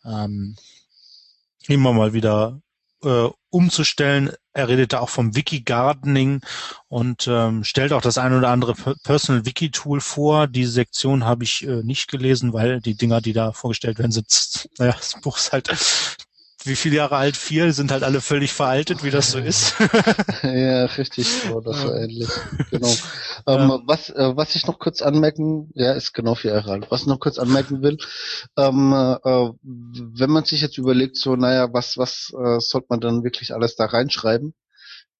[0.05, 0.55] ähm,
[1.67, 2.61] immer mal wieder
[3.03, 4.31] äh, umzustellen.
[4.55, 6.41] Er redet da auch vom Wiki-Gardening
[6.89, 10.47] und ähm, stellt auch das ein oder andere Personal Wiki-Tool vor.
[10.47, 14.69] Die Sektion habe ich äh, nicht gelesen, weil die Dinger, die da vorgestellt werden, sind,
[14.79, 15.69] naja, das Buch ist halt
[16.67, 17.37] wie viele Jahre alt?
[17.37, 19.75] Vier, sind halt alle völlig veraltet, wie das so ist.
[20.43, 22.29] ja, richtig, so, das war ähnlich.
[22.71, 22.89] Genau.
[23.47, 23.83] Ähm, ja.
[23.87, 26.91] was, äh, was ich noch kurz anmerken, ja, ist genau vier Jahre alt.
[26.91, 27.99] Was ich noch kurz anmerken will,
[28.57, 33.25] ähm, äh, wenn man sich jetzt überlegt, so, naja, was, was äh, sollte man dann
[33.25, 34.55] wirklich alles da reinschreiben?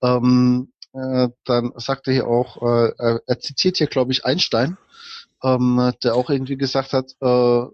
[0.03, 4.79] Ähm, äh, dann sagt er hier auch, äh, er zitiert hier, glaube ich, Einstein,
[5.43, 7.67] ähm, der auch irgendwie gesagt hat, äh,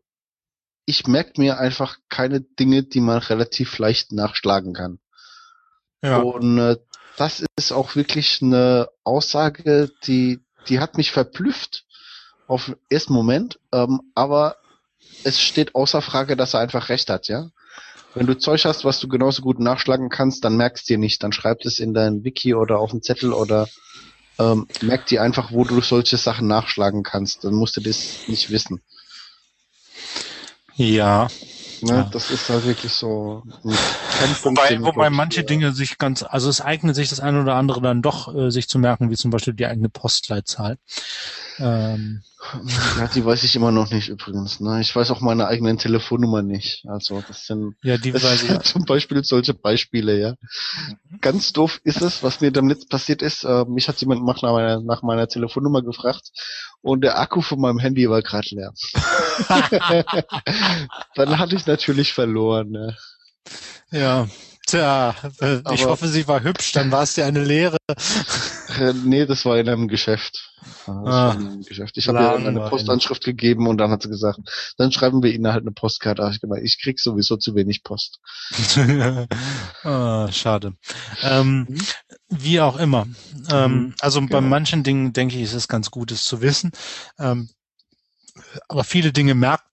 [0.90, 4.98] ich merke mir einfach keine Dinge, die man relativ leicht nachschlagen kann.
[6.02, 6.18] Ja.
[6.18, 6.76] Und äh,
[7.16, 11.84] das ist auch wirklich eine Aussage, die, die hat mich verblüfft
[12.48, 14.56] auf den ersten Moment, ähm, aber
[15.22, 17.50] es steht außer Frage, dass er einfach recht hat, ja.
[18.14, 21.22] Wenn du Zeug hast, was du genauso gut nachschlagen kannst, dann merkst du dir nicht,
[21.22, 23.68] dann schreib es in dein Wiki oder auf den Zettel oder
[24.40, 27.44] ähm, merk dir einfach, wo du solche Sachen nachschlagen kannst.
[27.44, 28.82] Dann musst du das nicht wissen.
[30.80, 31.28] Ja.
[31.82, 32.10] Ne, ja.
[32.10, 33.42] Das ist halt wirklich so.
[34.42, 38.02] Wobei, wobei manche Dinge sich ganz, also es eignet sich das eine oder andere dann
[38.02, 40.78] doch, äh, sich zu merken, wie zum Beispiel die eigene Postleitzahl.
[41.60, 42.22] Ähm,
[42.98, 44.60] ja, die weiß ich immer noch nicht übrigens.
[44.60, 44.80] Ne?
[44.80, 46.86] Ich weiß auch meine eigenen Telefonnummer nicht.
[46.88, 48.58] Also das sind ja, die das weiß ich.
[48.60, 50.34] zum Beispiel solche Beispiele, ja.
[51.20, 53.44] Ganz doof ist es, was mir damit passiert ist.
[53.44, 56.30] Äh, mich hat jemand nach meiner, nach meiner Telefonnummer gefragt
[56.80, 58.72] und der Akku von meinem Handy war gerade leer.
[61.14, 62.70] Dann hatte ich natürlich verloren.
[62.70, 62.96] Ne?
[63.90, 64.28] Ja,
[64.66, 67.76] tja, äh, ich hoffe, sie war hübsch, dann war es dir eine Lehre.
[68.78, 70.52] Äh, nee, das war in einem Geschäft.
[70.62, 71.96] Das Ah, in einem Geschäft.
[71.96, 72.60] Ich habe ihr eine.
[72.60, 74.38] Postanschrift gegeben und dann hat sie gesagt,
[74.76, 76.28] dann schreiben wir Ihnen halt eine Postkarte.
[76.32, 78.20] Ich gemeint, ich krieg sowieso zu wenig Post.
[79.82, 80.74] ah, schade.
[81.22, 81.78] Ähm, Mhm.
[82.28, 83.06] wie auch immer.
[83.50, 84.40] Ähm, Mhm, also bei genau.
[84.42, 86.70] manchen Dingen denke ich, ist es ganz gut, es zu wissen.
[87.18, 87.48] Ähm,
[88.68, 89.64] aber viele Dinge merkt,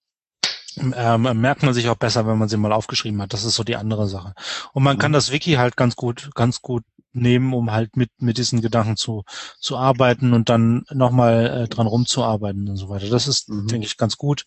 [0.96, 3.34] ähm, merkt man sich auch besser, wenn man sie mal aufgeschrieben hat.
[3.34, 4.34] Das ist so die andere Sache.
[4.74, 5.14] Und man kann Mhm.
[5.14, 9.24] das Wiki halt ganz gut, ganz gut nehmen, um halt mit, mit diesen Gedanken zu,
[9.60, 13.10] zu arbeiten und dann nochmal äh, dran rumzuarbeiten und so weiter.
[13.10, 13.68] Das ist, Mhm.
[13.68, 14.46] denke ich, ganz gut.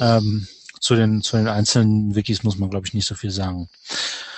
[0.00, 0.46] Ähm,
[0.80, 3.68] zu den, zu den einzelnen Wikis muss man, glaube ich, nicht so viel sagen.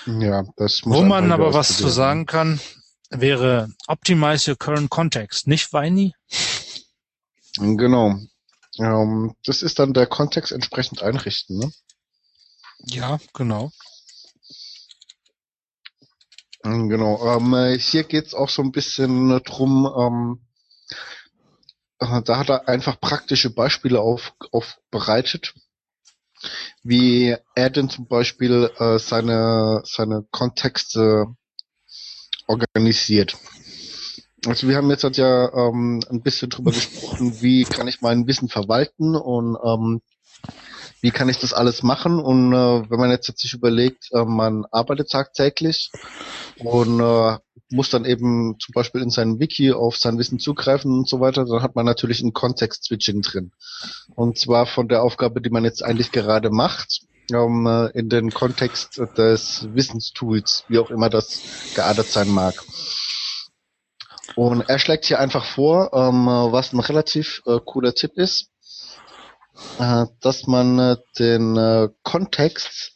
[0.07, 1.95] Ja, das muss Wo man aber was zu ausprobieren.
[1.95, 2.61] sagen kann,
[3.11, 6.15] wäre Optimize your current context, nicht Weini?
[7.59, 8.17] Genau.
[8.79, 11.59] Ähm, das ist dann der Kontext entsprechend einrichten.
[11.59, 11.73] Ne?
[12.87, 13.71] Ja, genau.
[16.65, 17.37] Mm, Genau.
[17.37, 20.41] Ähm, äh, hier geht's auch so ein bisschen äh, drum, ähm,
[21.99, 25.55] äh, da hat er einfach praktische Beispiele auf, aufbereitet,
[26.83, 31.27] wie er denn zum Beispiel äh, seine, seine Kontexte
[32.47, 33.37] organisiert.
[34.47, 38.27] Also wir haben jetzt halt ja ähm, ein bisschen drüber gesprochen, wie kann ich mein
[38.27, 40.01] Wissen verwalten und ähm,
[41.01, 42.21] wie kann ich das alles machen?
[42.21, 45.91] Und äh, wenn man jetzt, jetzt sich überlegt, äh, man arbeitet tagtäglich
[46.59, 47.39] und äh,
[47.71, 51.45] muss dann eben zum Beispiel in seinem Wiki auf sein Wissen zugreifen und so weiter,
[51.45, 53.53] dann hat man natürlich ein Kontext-Switching drin.
[54.15, 57.01] Und zwar von der Aufgabe, die man jetzt eigentlich gerade macht,
[57.33, 61.41] ähm, äh, in den Kontext des Wissenstools, wie auch immer das
[61.75, 62.55] geadert sein mag.
[64.37, 68.51] Und er schlägt hier einfach vor, ähm, äh, was ein relativ äh, cooler Tipp ist,
[69.79, 72.93] äh, dass man äh, den äh, Kontext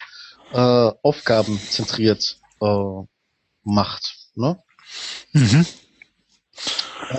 [0.52, 3.02] äh, aufgabenzentriert äh,
[3.64, 4.14] macht.
[4.34, 4.58] Ne?
[5.32, 5.66] Mhm.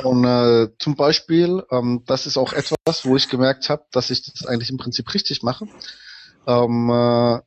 [0.04, 4.46] Und zum Beispiel, ähm, das ist auch etwas, wo ich gemerkt habe, dass ich das
[4.46, 5.66] eigentlich im Prinzip richtig mache.
[6.46, 7.40] Ähm, äh,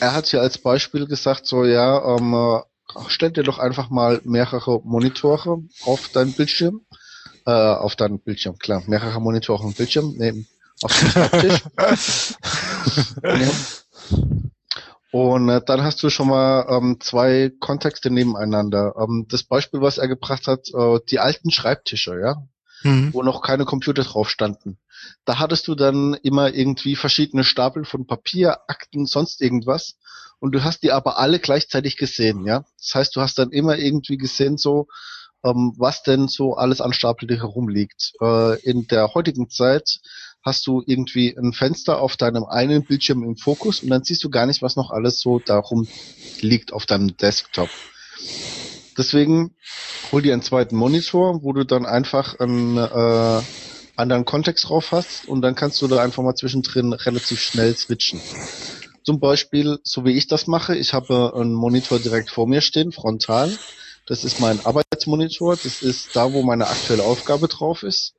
[0.00, 2.60] er hat hier als Beispiel gesagt, so ja, ähm, äh,
[3.08, 6.82] stell dir doch einfach mal mehrere Monitore auf dein Bildschirm,
[7.46, 10.46] äh, auf deinen Bildschirm, klar, mehrere Monitore auf dem Bildschirm, neben
[10.82, 11.62] auf dem Schreibtisch.
[13.22, 13.50] ja.
[15.10, 18.94] Und äh, dann hast du schon mal ähm, zwei Kontexte nebeneinander.
[18.98, 22.42] Ähm, das Beispiel, was er gebracht hat, äh, die alten Schreibtische, ja,
[22.82, 23.12] Mhm.
[23.12, 24.78] wo noch keine Computer drauf standen.
[25.24, 29.96] Da hattest du dann immer irgendwie verschiedene Stapel von Papier, Akten, sonst irgendwas.
[30.40, 32.64] Und du hast die aber alle gleichzeitig gesehen, ja.
[32.78, 34.86] Das heißt, du hast dann immer irgendwie gesehen, so,
[35.44, 38.12] ähm, was denn so alles an Stapel herumliegt.
[38.20, 40.00] Äh, in der heutigen Zeit
[40.42, 44.30] hast du irgendwie ein Fenster auf deinem einen Bildschirm im Fokus und dann siehst du
[44.30, 45.88] gar nicht, was noch alles so darum
[46.40, 47.70] liegt auf deinem Desktop.
[48.98, 49.54] Deswegen
[50.10, 53.42] hol dir einen zweiten Monitor, wo du dann einfach einen äh,
[53.96, 58.22] anderen Kontext drauf hast und dann kannst du da einfach mal zwischendrin relativ schnell switchen.
[59.04, 62.92] Zum Beispiel, so wie ich das mache, ich habe einen Monitor direkt vor mir stehen,
[62.92, 63.58] frontal.
[64.06, 65.56] Das ist mein Arbeitsmonitor.
[65.56, 68.14] Das ist da, wo meine aktuelle Aufgabe drauf ist.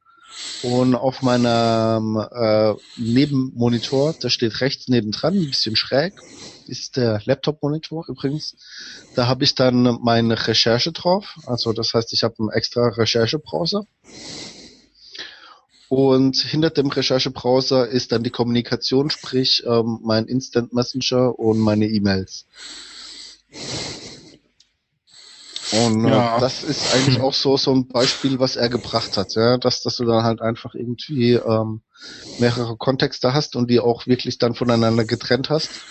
[0.61, 6.21] Und auf meinem äh, Nebenmonitor, da steht rechts nebendran, ein bisschen schräg,
[6.69, 8.55] ist der Laptop-Monitor übrigens.
[9.13, 11.39] Da habe ich dann meine Recherche drauf.
[11.45, 13.85] Also das heißt, ich habe einen extra Recherchebrowser.
[15.89, 21.87] Und hinter dem Recherchebrowser ist dann die Kommunikation, sprich ähm, mein Instant Messenger und meine
[21.87, 22.47] E-Mails.
[25.69, 26.37] Und äh, Ja.
[26.37, 29.97] das ist eigentlich auch so so ein Beispiel, was er gebracht hat, ja, dass dass
[29.97, 31.81] du dann halt einfach irgendwie ähm,
[32.37, 35.81] mehrere Kontexte hast und die auch wirklich dann voneinander getrennt hast,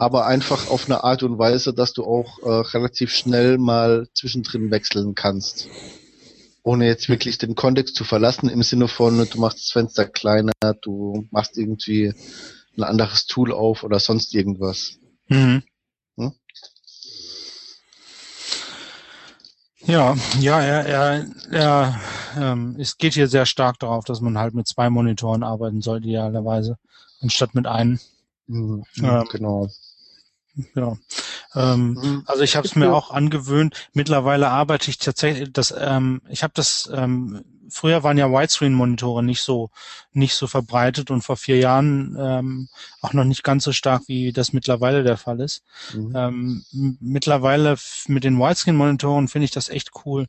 [0.00, 4.70] aber einfach auf eine Art und Weise, dass du auch äh, relativ schnell mal zwischendrin
[4.70, 5.68] wechseln kannst,
[6.62, 10.52] ohne jetzt wirklich den Kontext zu verlassen im Sinne von du machst das Fenster kleiner,
[10.80, 12.14] du machst irgendwie
[12.78, 14.98] ein anderes Tool auf oder sonst irgendwas.
[15.28, 15.62] Mhm.
[16.16, 16.32] Hm?
[19.80, 22.00] Ja, ja, er, er, er
[22.38, 25.98] ähm, es geht hier sehr stark darauf, dass man halt mit zwei Monitoren arbeiten soll,
[25.98, 26.78] idealerweise,
[27.20, 28.00] anstatt mit einem.
[28.46, 29.68] Mhm, Ähm, genau.
[30.74, 30.96] Ja.
[31.54, 32.22] Ähm, Mhm.
[32.26, 33.88] also ich habe es mir auch angewöhnt.
[33.92, 39.42] Mittlerweile arbeite ich tatsächlich, das, ähm, ich habe das ähm, früher waren ja Widescreen-Monitore nicht
[39.42, 39.70] so
[40.12, 42.68] nicht so verbreitet und vor vier Jahren ähm,
[43.00, 45.62] auch noch nicht ganz so stark, wie das mittlerweile der Fall ist.
[45.94, 46.12] Mhm.
[46.14, 46.64] Ähm,
[47.00, 47.76] mittlerweile
[48.08, 50.26] mit den Widescreen-Monitoren finde ich das echt cool,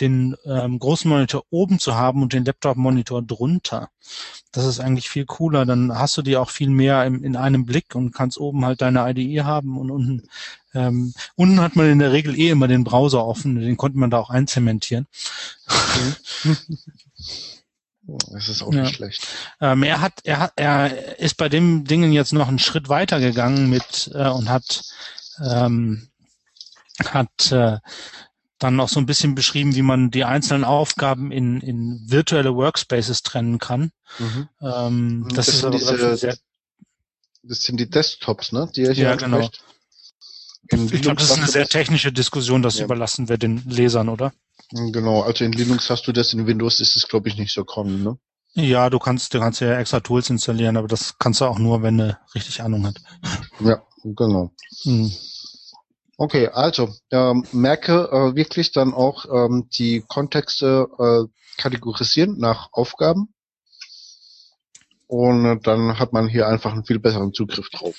[0.00, 3.90] den ähm, großen Monitor oben zu haben und den Laptop-Monitor drunter.
[4.50, 5.66] Das ist eigentlich viel cooler.
[5.66, 8.80] Dann hast du die auch viel mehr im, in einem Blick und kannst oben halt
[8.80, 10.28] deine IDE haben und unten
[10.74, 14.10] ähm, unten hat man in der Regel eh immer den Browser offen, den konnte man
[14.10, 15.06] da auch einzementieren.
[18.32, 18.82] Das ist auch ja.
[18.82, 19.28] nicht schlecht.
[19.60, 23.20] Ähm, er hat, er hat, er ist bei dem Dingen jetzt noch einen Schritt weiter
[23.20, 24.82] gegangen mit äh, und hat
[25.40, 26.08] ähm,
[27.04, 27.78] hat äh,
[28.62, 33.22] dann noch so ein bisschen beschrieben, wie man die einzelnen Aufgaben in, in virtuelle Workspaces
[33.22, 33.92] trennen kann.
[34.18, 34.48] Mhm.
[34.60, 36.36] Ähm, das, das, ist aber diese, sehr,
[37.42, 38.70] das sind die Desktops, ne?
[38.74, 39.50] Die ja, genau.
[40.70, 42.84] Ich glaube, das ist eine sehr technische Diskussion, das ja.
[42.84, 44.32] überlassen wir den Lesern, oder?
[44.70, 47.64] Genau, also in Linux hast du das, in Windows ist es, glaube ich, nicht so
[47.64, 48.16] kommen, ne?
[48.54, 51.82] Ja, du kannst, du kannst ja extra Tools installieren, aber das kannst du auch nur,
[51.82, 53.00] wenn du richtig Ahnung hast.
[53.60, 54.52] Ja, genau.
[54.82, 55.10] Hm.
[56.22, 63.34] Okay, also ähm, merke äh, wirklich dann auch ähm, die Kontexte äh, kategorisieren nach Aufgaben.
[65.08, 67.96] Und äh, dann hat man hier einfach einen viel besseren Zugriff drauf.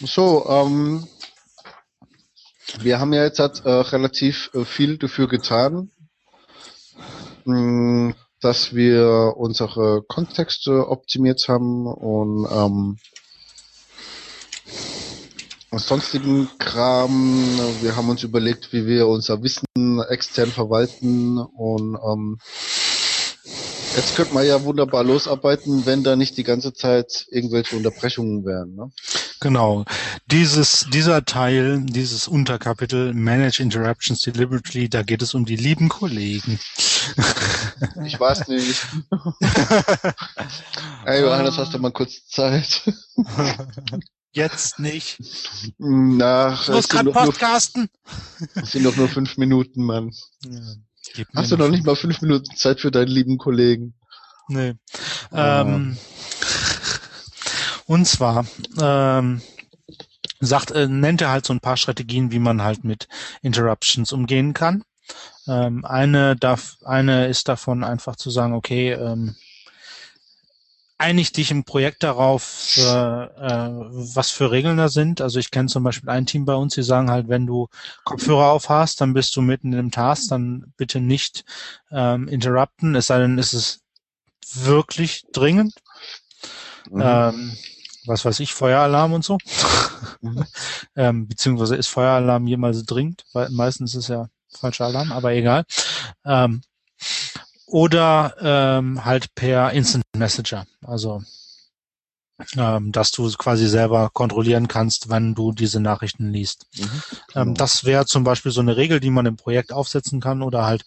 [0.00, 1.08] So, ähm,
[2.80, 5.90] wir haben ja jetzt äh, relativ äh, viel dafür getan,
[7.46, 12.98] mh, mm, dass wir unsere Kontexte optimiert haben und ähm,
[15.72, 17.58] sonstigen Kram.
[17.80, 19.64] Wir haben uns überlegt, wie wir unser Wissen
[20.08, 22.38] extern verwalten und ähm,
[23.96, 28.74] jetzt könnte man ja wunderbar losarbeiten, wenn da nicht die ganze Zeit irgendwelche Unterbrechungen wären.
[28.74, 28.90] Ne?
[29.40, 29.84] Genau.
[30.26, 36.58] Dieses, dieser Teil, dieses Unterkapitel Manage Interruptions Deliberately, da geht es um die lieben Kollegen.
[38.04, 38.86] Ich weiß nicht.
[41.04, 42.82] Ey, Johannes, hast du mal kurz Zeit?
[44.32, 45.18] Jetzt nicht.
[45.78, 47.88] Nach, ich muss gerade podcasten.
[48.54, 50.12] Es sind doch nur fünf Minuten, Mann.
[50.44, 53.94] Ja, Hast du noch nicht mal fünf Minuten Zeit für deinen lieben Kollegen?
[54.48, 54.74] Nee.
[55.30, 55.62] Ah.
[55.62, 55.96] Ähm,
[57.86, 58.46] und zwar
[58.80, 59.40] ähm,
[60.40, 63.08] sagt, äh, nennt er halt so ein paar Strategien, wie man halt mit
[63.42, 64.84] Interruptions umgehen kann.
[65.46, 69.36] Ähm, eine darf, eine ist davon einfach zu sagen, okay, ähm,
[70.98, 75.20] einig dich im Projekt darauf, äh, äh, was für Regeln da sind.
[75.20, 77.68] Also ich kenne zum Beispiel ein Team bei uns, die sagen halt, wenn du
[78.04, 81.44] Kopfhörer auf hast, dann bist du mitten in dem Task, dann bitte nicht
[81.90, 83.80] ähm, interrupten, es sei denn, ist es
[84.54, 85.74] wirklich dringend.
[86.90, 87.02] Mhm.
[87.02, 87.56] Ähm,
[88.06, 89.38] was weiß ich, Feueralarm und so.
[90.20, 90.44] Mhm.
[90.96, 95.64] ähm, beziehungsweise ist Feueralarm jemals dringend, weil meistens ist ja falscher Alarm, aber egal.
[96.24, 96.62] Ähm,
[97.68, 100.66] oder ähm, halt per Instant Messenger.
[100.84, 101.22] Also
[102.56, 106.66] ähm, dass du quasi selber kontrollieren kannst, wann du diese Nachrichten liest.
[106.76, 106.90] Mhm, ähm,
[107.28, 107.42] genau.
[107.42, 110.64] ähm, das wäre zum Beispiel so eine Regel, die man im Projekt aufsetzen kann oder
[110.64, 110.84] halt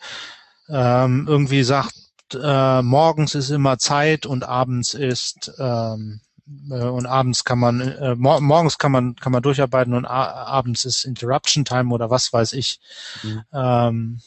[0.70, 1.94] ähm, irgendwie sagt,
[2.34, 6.22] äh, morgens ist immer Zeit und abends ist ähm,
[6.70, 10.86] äh, und abends kann man äh, mor morgens kann man kann man durcharbeiten und abends
[10.86, 12.80] ist Interruption Time oder was weiß ich.
[13.24, 13.44] Mhm.
[13.54, 14.22] Ähm,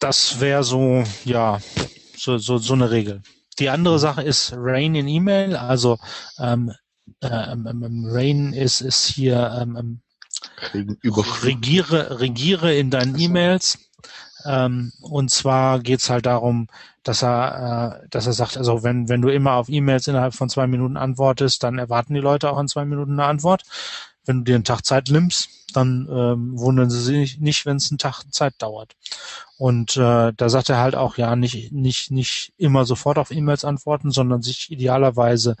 [0.00, 1.58] das wäre so, ja,
[2.16, 3.22] so, so, so eine Regel.
[3.58, 5.98] Die andere Sache ist Rain in E-Mail, also
[6.38, 6.72] ähm,
[7.22, 10.00] ähm, ähm, ähm Rain ist, ist hier ähm, ähm
[11.42, 13.78] regiere, regiere in deinen E-Mails.
[14.44, 16.68] Ähm, und zwar geht's halt darum,
[17.02, 20.48] dass er, äh, dass er sagt, also wenn, wenn du immer auf E-Mails innerhalb von
[20.48, 23.62] zwei Minuten antwortest, dann erwarten die Leute auch in zwei Minuten eine Antwort.
[24.26, 27.90] Wenn du dir einen Tag Zeit nimmst, dann ähm, wundern sie sich nicht, wenn es
[27.90, 28.96] einen Tag Zeit dauert.
[29.58, 33.64] Und äh, da sagt er halt auch, ja, nicht, nicht, nicht immer sofort auf E-Mails
[33.64, 35.56] antworten, sondern sich idealerweise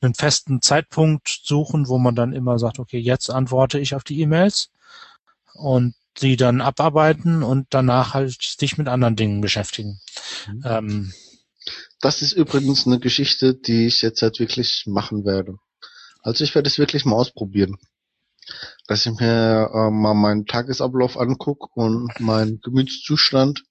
[0.00, 4.20] einen festen Zeitpunkt suchen, wo man dann immer sagt, okay, jetzt antworte ich auf die
[4.20, 4.70] E-Mails
[5.54, 10.00] und die dann abarbeiten und danach halt dich mit anderen Dingen beschäftigen.
[10.48, 10.62] Mhm.
[10.64, 11.12] Ähm,
[12.00, 15.56] das ist übrigens eine Geschichte, die ich jetzt halt wirklich machen werde.
[16.22, 17.76] Also ich werde es wirklich mal ausprobieren
[18.86, 23.64] dass ich mir äh, mal meinen Tagesablauf angucke und meinen Gemütszustand,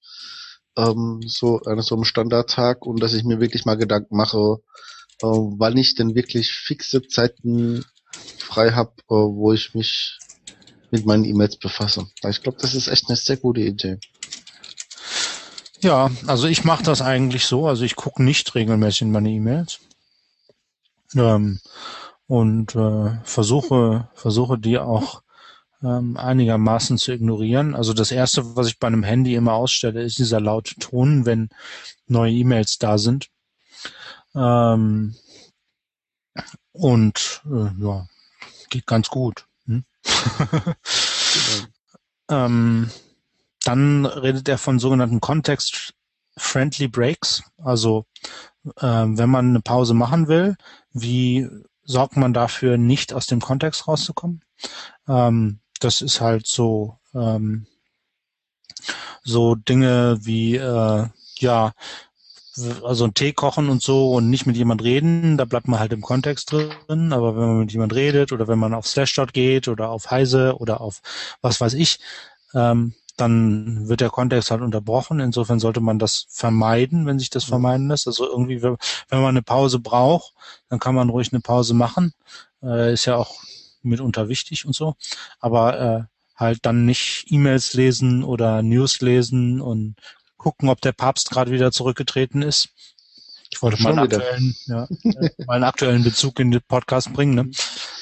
[0.76, 4.58] ähm, so an so einem Standardtag und dass ich mir wirklich mal Gedanken mache,
[5.22, 7.84] äh, wann ich denn wirklich fixe Zeiten
[8.38, 10.18] frei habe, äh, wo ich mich
[10.90, 12.06] mit meinen E-Mails befasse.
[12.28, 13.98] Ich glaube, das ist echt eine sehr gute Idee.
[15.80, 19.78] Ja, also ich mache das eigentlich so, also ich gucke nicht regelmäßig in meine E-Mails.
[21.14, 21.60] Ähm,
[22.26, 25.22] und äh, versuche, versuche die auch
[25.82, 27.74] ähm, einigermaßen zu ignorieren.
[27.74, 31.48] Also das erste, was ich bei einem Handy immer ausstelle, ist dieser laute Ton, wenn
[32.06, 33.28] neue E-Mails da sind.
[34.34, 35.14] Ähm,
[36.72, 38.06] und äh, ja,
[38.70, 39.46] geht ganz gut.
[39.66, 39.84] Hm?
[42.30, 42.90] ähm,
[43.64, 47.42] dann redet er von sogenannten Context-Friendly Breaks.
[47.58, 48.06] Also
[48.76, 50.56] äh, wenn man eine Pause machen will,
[50.92, 51.48] wie
[51.86, 54.42] sorgt man dafür, nicht aus dem Kontext rauszukommen?
[55.08, 57.66] Ähm, das ist halt so ähm,
[59.22, 61.06] so Dinge wie äh,
[61.38, 61.72] ja
[62.82, 65.92] also einen Tee kochen und so und nicht mit jemand reden, da bleibt man halt
[65.92, 69.68] im Kontext drin, aber wenn man mit jemand redet oder wenn man auf Slashdot geht
[69.68, 71.02] oder auf Heise oder auf
[71.42, 71.98] was weiß ich,
[72.54, 75.20] ähm, dann wird der Kontext halt unterbrochen.
[75.20, 78.06] Insofern sollte man das vermeiden, wenn sich das vermeiden lässt.
[78.06, 78.76] Also irgendwie, wenn
[79.10, 80.34] man eine Pause braucht,
[80.68, 82.12] dann kann man ruhig eine Pause machen.
[82.62, 83.34] Äh, ist ja auch
[83.82, 84.94] mitunter wichtig und so.
[85.40, 86.02] Aber äh,
[86.36, 89.96] halt dann nicht E-Mails lesen oder News lesen und
[90.36, 92.68] gucken, ob der Papst gerade wieder zurückgetreten ist.
[93.50, 94.86] Ich wollte mal einen, aktuellen, ja,
[95.46, 97.34] mal einen aktuellen Bezug in den Podcast bringen.
[97.34, 97.50] Ne?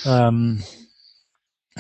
[0.05, 0.65] Ähm,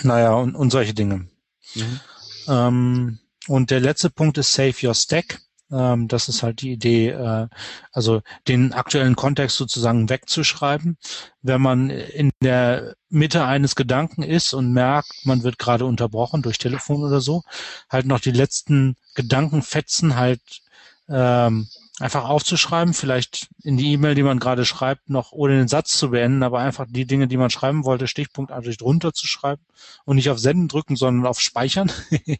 [0.02, 1.28] naja, und, und solche Dinge.
[1.74, 2.00] Mhm.
[2.48, 3.18] Ähm,
[3.48, 5.40] und der letzte Punkt ist Save Your Stack.
[5.70, 7.48] Ähm, das ist halt die Idee, äh,
[7.92, 10.98] also den aktuellen Kontext sozusagen wegzuschreiben.
[11.42, 16.58] Wenn man in der Mitte eines Gedanken ist und merkt, man wird gerade unterbrochen durch
[16.58, 17.42] Telefon oder so,
[17.90, 20.42] halt noch die letzten Gedankenfetzen halt
[21.08, 21.68] ähm,
[22.00, 26.10] einfach aufzuschreiben, vielleicht in die E-Mail, die man gerade schreibt, noch ohne den Satz zu
[26.10, 29.62] beenden, aber einfach die Dinge, die man schreiben wollte, stichpunktartig drunter zu schreiben
[30.04, 31.92] und nicht auf Senden drücken, sondern auf Speichern.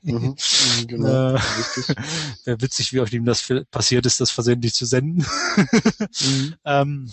[0.02, 1.38] Mhm, mhm genau, äh,
[2.44, 5.24] Wäre witzig, wie auf dem das passiert ist, das versehentlich zu senden.
[6.20, 6.54] mhm.
[6.64, 7.12] ähm,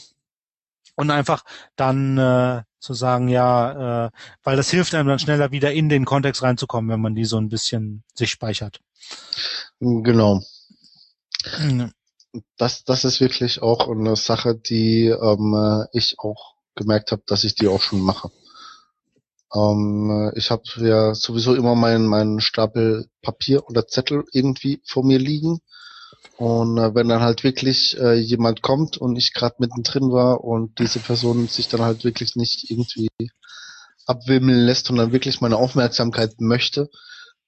[0.95, 4.11] und einfach dann äh, zu sagen, ja, äh,
[4.43, 7.37] weil das hilft einem dann schneller wieder in den Kontext reinzukommen, wenn man die so
[7.37, 8.81] ein bisschen sich speichert.
[9.79, 10.43] Genau.
[11.59, 11.91] Mhm
[12.57, 17.43] das, das ist wirklich auch eine Sache, die ähm, äh, ich auch gemerkt habe, dass
[17.43, 18.31] ich die auch schon mache.
[19.53, 25.19] Ähm, ich habe ja sowieso immer meinen meinen Stapel Papier oder Zettel irgendwie vor mir
[25.19, 25.59] liegen.
[26.37, 30.79] Und äh, wenn dann halt wirklich äh, jemand kommt und ich gerade mittendrin war und
[30.79, 33.09] diese Person sich dann halt wirklich nicht irgendwie
[34.05, 36.89] abwimmeln lässt und dann wirklich meine Aufmerksamkeit möchte,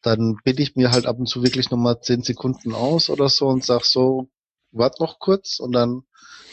[0.02, 3.48] dann bitte ich mir halt ab und zu wirklich nochmal zehn Sekunden aus oder so
[3.48, 4.28] und sag so,
[4.74, 6.04] warte noch kurz und dann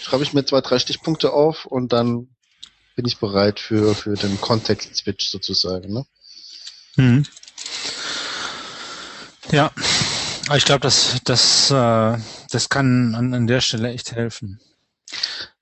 [0.00, 2.28] schreibe ich mir zwei, drei Stichpunkte auf und dann
[2.96, 5.92] bin ich bereit für, für den Kontext-Switch sozusagen.
[5.92, 6.04] Ne?
[6.96, 7.24] Hm.
[9.52, 9.72] Ja,
[10.54, 12.18] ich glaube, das, das, äh,
[12.50, 14.60] das kann an, an der Stelle echt helfen.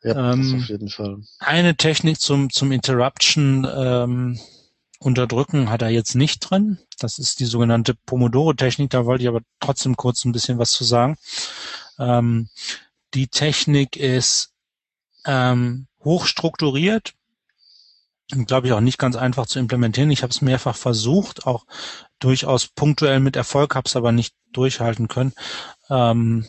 [0.03, 1.19] Ja, ähm, das auf jeden Fall.
[1.39, 4.41] Eine Technik zum, zum Interruption ähm,
[4.99, 6.79] unterdrücken hat er jetzt nicht drin.
[6.99, 8.91] Das ist die sogenannte Pomodoro-Technik.
[8.91, 11.17] Da wollte ich aber trotzdem kurz ein bisschen was zu sagen.
[11.99, 12.49] Ähm,
[13.15, 14.53] die Technik ist
[15.25, 17.15] ähm, hochstrukturiert
[18.47, 20.11] glaube ich auch nicht ganz einfach zu implementieren.
[20.11, 21.65] Ich habe es mehrfach versucht, auch
[22.19, 25.33] durchaus punktuell mit Erfolg, habe es aber nicht durchhalten können.
[25.89, 26.47] Ähm,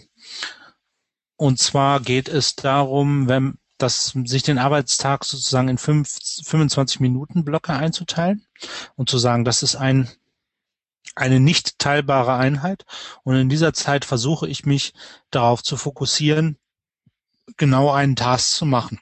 [1.38, 7.46] und zwar geht es darum, wenn das, sich den Arbeitstag sozusagen in fünf, 25 Minuten
[7.46, 8.46] Blöcke einzuteilen
[8.98, 10.10] und zu sagen, das ist ein
[11.16, 12.86] eine nicht teilbare Einheit.
[13.24, 14.94] Und in dieser Zeit versuche ich mich
[15.32, 16.58] darauf zu fokussieren,
[17.58, 19.00] genau einen Task zu machen.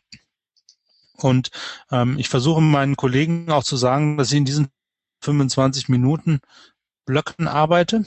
[1.13, 1.49] Und
[1.91, 4.69] ähm, ich versuche meinen Kollegen auch zu sagen, dass ich in diesen
[5.21, 6.39] 25 Minuten
[7.05, 8.05] Blöcken arbeite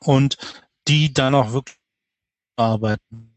[0.00, 0.36] und
[0.88, 1.78] die dann auch wirklich
[2.56, 3.34] arbeiten.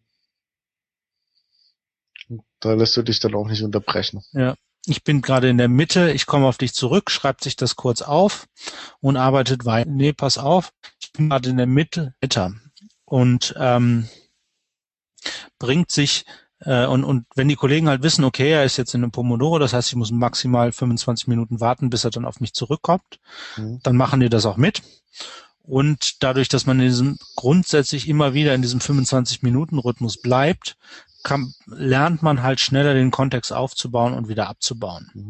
[2.60, 4.24] Da lässt du dich dann auch nicht unterbrechen.
[4.32, 4.56] Ja
[4.86, 8.02] ich bin gerade in der Mitte, ich komme auf dich zurück, schreibt sich das kurz
[8.02, 8.48] auf
[9.00, 9.90] und arbeitet weiter.
[9.90, 10.72] Nee, pass auf,
[11.02, 12.56] ich bin gerade in der Mitte, Mitte.
[13.06, 14.08] Und ähm,
[15.60, 16.26] bringt sich
[16.60, 19.60] äh, und, und wenn die Kollegen halt wissen, okay, er ist jetzt in einem Pomodoro,
[19.60, 23.20] das heißt, ich muss maximal 25 Minuten warten, bis er dann auf mich zurückkommt,
[23.58, 23.80] mhm.
[23.84, 24.82] dann machen die das auch mit.
[25.62, 30.78] Und dadurch, dass man in diesem grundsätzlich immer wieder in diesem 25-Minuten-Rhythmus bleibt,
[31.26, 35.12] kann, lernt man halt schneller den Kontext aufzubauen und wieder abzubauen.
[35.14, 35.30] Mhm.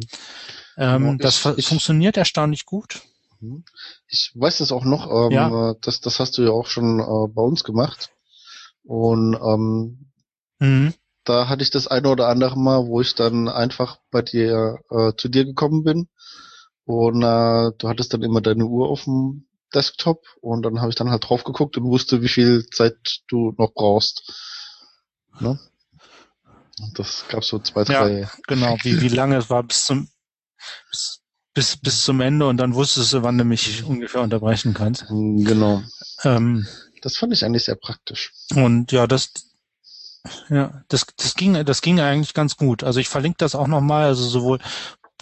[0.78, 3.02] Ähm, das ich, funktioniert erstaunlich gut.
[3.40, 3.64] Mhm.
[4.08, 5.74] Ich weiß das auch noch, ähm, ja.
[5.82, 8.12] das, das hast du ja auch schon äh, bei uns gemacht.
[8.84, 10.12] Und ähm,
[10.60, 10.94] mhm.
[11.24, 15.14] da hatte ich das eine oder andere Mal, wo ich dann einfach bei dir äh,
[15.18, 16.10] zu dir gekommen bin.
[16.84, 20.96] Und äh, du hattest dann immer deine Uhr auf dem Desktop und dann habe ich
[20.96, 24.32] dann halt drauf geguckt und wusste, wie viel Zeit du noch brauchst.
[25.40, 25.60] Ne?
[26.94, 28.22] Das gab so zwei, drei.
[28.22, 30.10] Ja, genau, wie, wie lange es war bis zum
[30.92, 31.22] bis,
[31.54, 35.06] bis, bis zum Ende und dann wusstest du, wann du mich ungefähr unterbrechen kannst.
[35.08, 35.82] Genau.
[36.24, 36.68] Ähm,
[37.02, 38.34] Das fand ich eigentlich sehr praktisch.
[38.56, 39.32] und ja, das,
[40.50, 42.84] ja, das, das ging, das ging eigentlich ganz gut.
[42.84, 44.60] Also ich verlinke das auch nochmal, also sowohl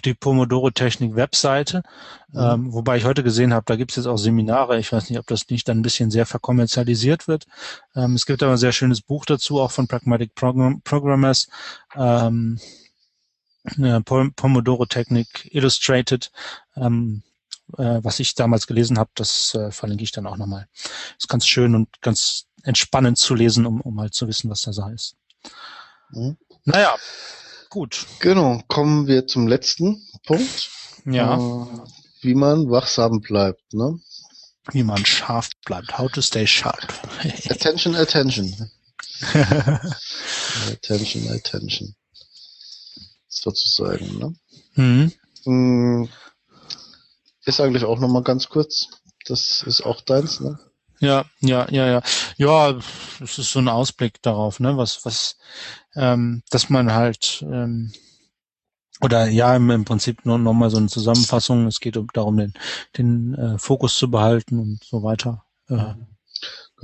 [0.04, 1.82] die Pomodoro Technik Webseite,
[2.28, 2.40] Mhm.
[2.40, 4.78] ähm, wobei ich heute gesehen habe, da gibt es jetzt auch Seminare.
[4.78, 7.46] Ich weiß nicht, ob das nicht dann ein bisschen sehr verkommerzialisiert wird.
[7.94, 11.48] Ähm, es gibt aber ein sehr schönes Buch dazu, auch von Pragmatic Program Programmers.
[11.96, 12.58] Ähm,
[13.78, 16.30] äh, Pom- Pomodoro Technik Illustrated,
[16.76, 17.22] ähm,
[17.78, 20.68] äh, was ich damals gelesen habe, das äh, verlinke ich dann auch nochmal.
[21.18, 24.72] Ist ganz schön und ganz entspannend zu lesen, um, um halt zu wissen, was da
[24.72, 25.16] Sache ist.
[26.10, 26.36] Mhm.
[26.64, 26.94] Naja,
[27.74, 28.06] gut.
[28.20, 30.70] Genau, kommen wir zum letzten Punkt.
[31.04, 31.66] Ja, Äh,
[32.22, 33.74] wie man wachsam bleibt.
[33.74, 33.98] Ne?
[34.72, 35.98] wie man scharf bleibt.
[35.98, 36.94] How to stay sharp.
[37.50, 38.70] Attention, attention.
[40.72, 41.94] Attention, attention.
[43.28, 44.18] Sozusagen.
[44.18, 44.34] Ne?
[44.74, 45.12] mhm.
[45.44, 46.08] Mm,
[47.44, 48.86] Ist eigentlich auch nochmal ganz kurz.
[49.26, 50.58] Das ist auch deins, ne?
[51.00, 52.02] Ja, ja, ja, ja.
[52.36, 52.78] Ja,
[53.20, 55.36] es ist so ein Ausblick darauf, ne, was, was,
[55.94, 57.92] ähm, dass man halt, ähm,
[59.00, 61.66] oder ja, im, im Prinzip nur nochmal so eine Zusammenfassung.
[61.66, 62.54] Es geht um, darum, den,
[62.96, 65.44] den äh, Fokus zu behalten und so weiter.
[65.68, 65.94] Äh,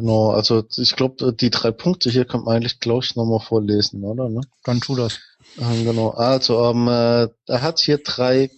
[0.00, 4.02] Genau, also ich glaube, die drei Punkte hier kann man eigentlich, glaube ich, nochmal vorlesen,
[4.02, 4.30] oder?
[4.30, 4.40] Ne?
[4.64, 5.18] dann tu das.
[5.58, 8.50] Ähm, genau, also ähm, äh, er hat hier drei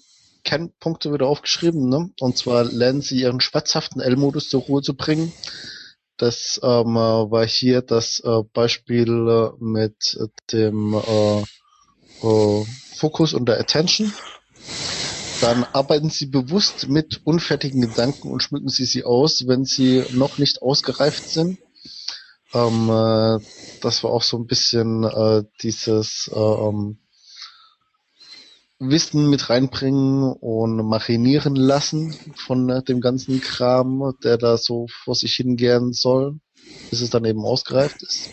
[0.44, 2.10] Kernpunkte wieder aufgeschrieben, ne?
[2.20, 5.32] Und zwar lernen Sie Ihren schwarzhaften L-Modus zur Ruhe zu bringen.
[6.16, 10.18] Das ähm, äh, war hier das äh, Beispiel äh, mit
[10.52, 11.40] dem äh,
[12.22, 12.64] äh,
[12.96, 14.12] Fokus und der Attention.
[15.40, 20.38] Dann arbeiten Sie bewusst mit unfertigen Gedanken und schmücken Sie sie aus, wenn sie noch
[20.38, 21.58] nicht ausgereift sind.
[22.54, 23.38] Ähm, äh,
[23.80, 26.98] das war auch so ein bisschen äh, dieses äh, ähm,
[28.90, 35.14] Wissen mit reinbringen und marinieren lassen von äh, dem ganzen Kram, der da so vor
[35.14, 36.38] sich hingehen soll,
[36.90, 38.30] bis es dann eben ausgereift ist.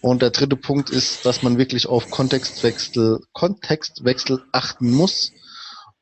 [0.00, 5.32] Und der dritte Punkt ist, dass man wirklich auf Kontextwechsel, Kontextwechsel achten muss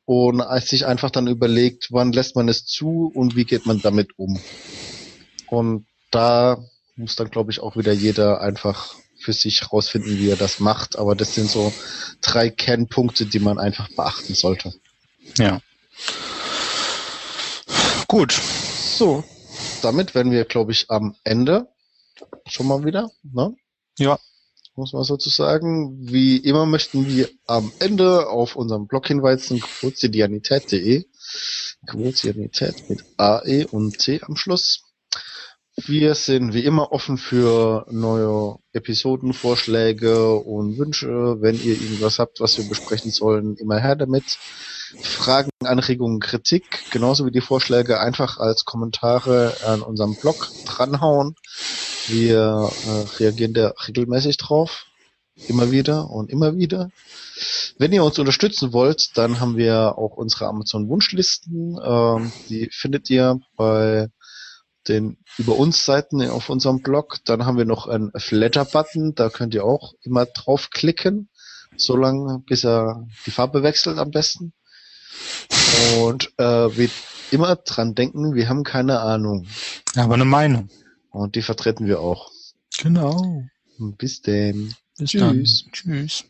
[0.05, 4.11] und sich einfach dann überlegt, wann lässt man es zu und wie geht man damit
[4.17, 4.39] um.
[5.47, 6.63] Und da
[6.95, 8.95] muss dann, glaube ich, auch wieder jeder einfach
[9.27, 10.97] für sich rausfinden, wie er das macht.
[10.97, 11.73] Aber das sind so
[12.21, 14.73] drei Kernpunkte, die man einfach beachten sollte.
[15.37, 15.59] Ja.
[18.07, 18.31] Gut.
[18.31, 19.25] So,
[19.81, 21.67] damit wären wir, glaube ich, am Ende
[22.45, 23.11] schon mal wieder.
[23.21, 23.53] Ne?
[23.99, 24.17] Ja.
[24.77, 26.07] Muss man sozusagen.
[26.09, 31.03] Wie immer möchten wir am Ende auf unserem Blog hinweisen, quotidianität.de.
[31.85, 34.86] Quotidianität mit AE und T am Schluss.
[35.85, 41.37] Wir sind wie immer offen für neue Episoden, Vorschläge und Wünsche.
[41.39, 44.39] Wenn ihr irgendwas habt, was wir besprechen sollen, immer her damit.
[45.03, 51.35] Fragen, Anregungen, Kritik, genauso wie die Vorschläge einfach als Kommentare an unserem Blog dranhauen.
[52.07, 54.87] Wir äh, reagieren da regelmäßig drauf.
[55.47, 56.89] Immer wieder und immer wieder.
[57.77, 61.77] Wenn ihr uns unterstützen wollt, dann haben wir auch unsere Amazon-Wunschlisten.
[61.83, 64.09] Ähm, die findet ihr bei
[64.87, 67.17] den über uns Seiten auf unserem Blog.
[67.25, 71.29] Dann haben wir noch einen Flatter-Button, da könnt ihr auch immer draufklicken,
[71.75, 74.53] solange bis er die Farbe wechselt am besten.
[75.99, 76.43] Und äh,
[76.77, 76.89] wir
[77.31, 79.47] immer dran denken, wir haben keine Ahnung.
[79.95, 80.69] Aber eine Meinung.
[81.09, 82.31] Und die vertreten wir auch.
[82.79, 83.43] Genau.
[83.79, 84.73] Bis denn.
[84.97, 85.63] Bis Tschüss.
[85.63, 85.71] dann.
[85.71, 86.25] Tschüss.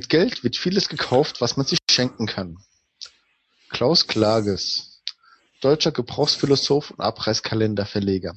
[0.00, 2.56] Mit Geld wird vieles gekauft, was man sich schenken kann.
[3.68, 5.02] Klaus Klages,
[5.60, 8.34] deutscher Gebrauchsphilosoph und Abreißkalenderverleger.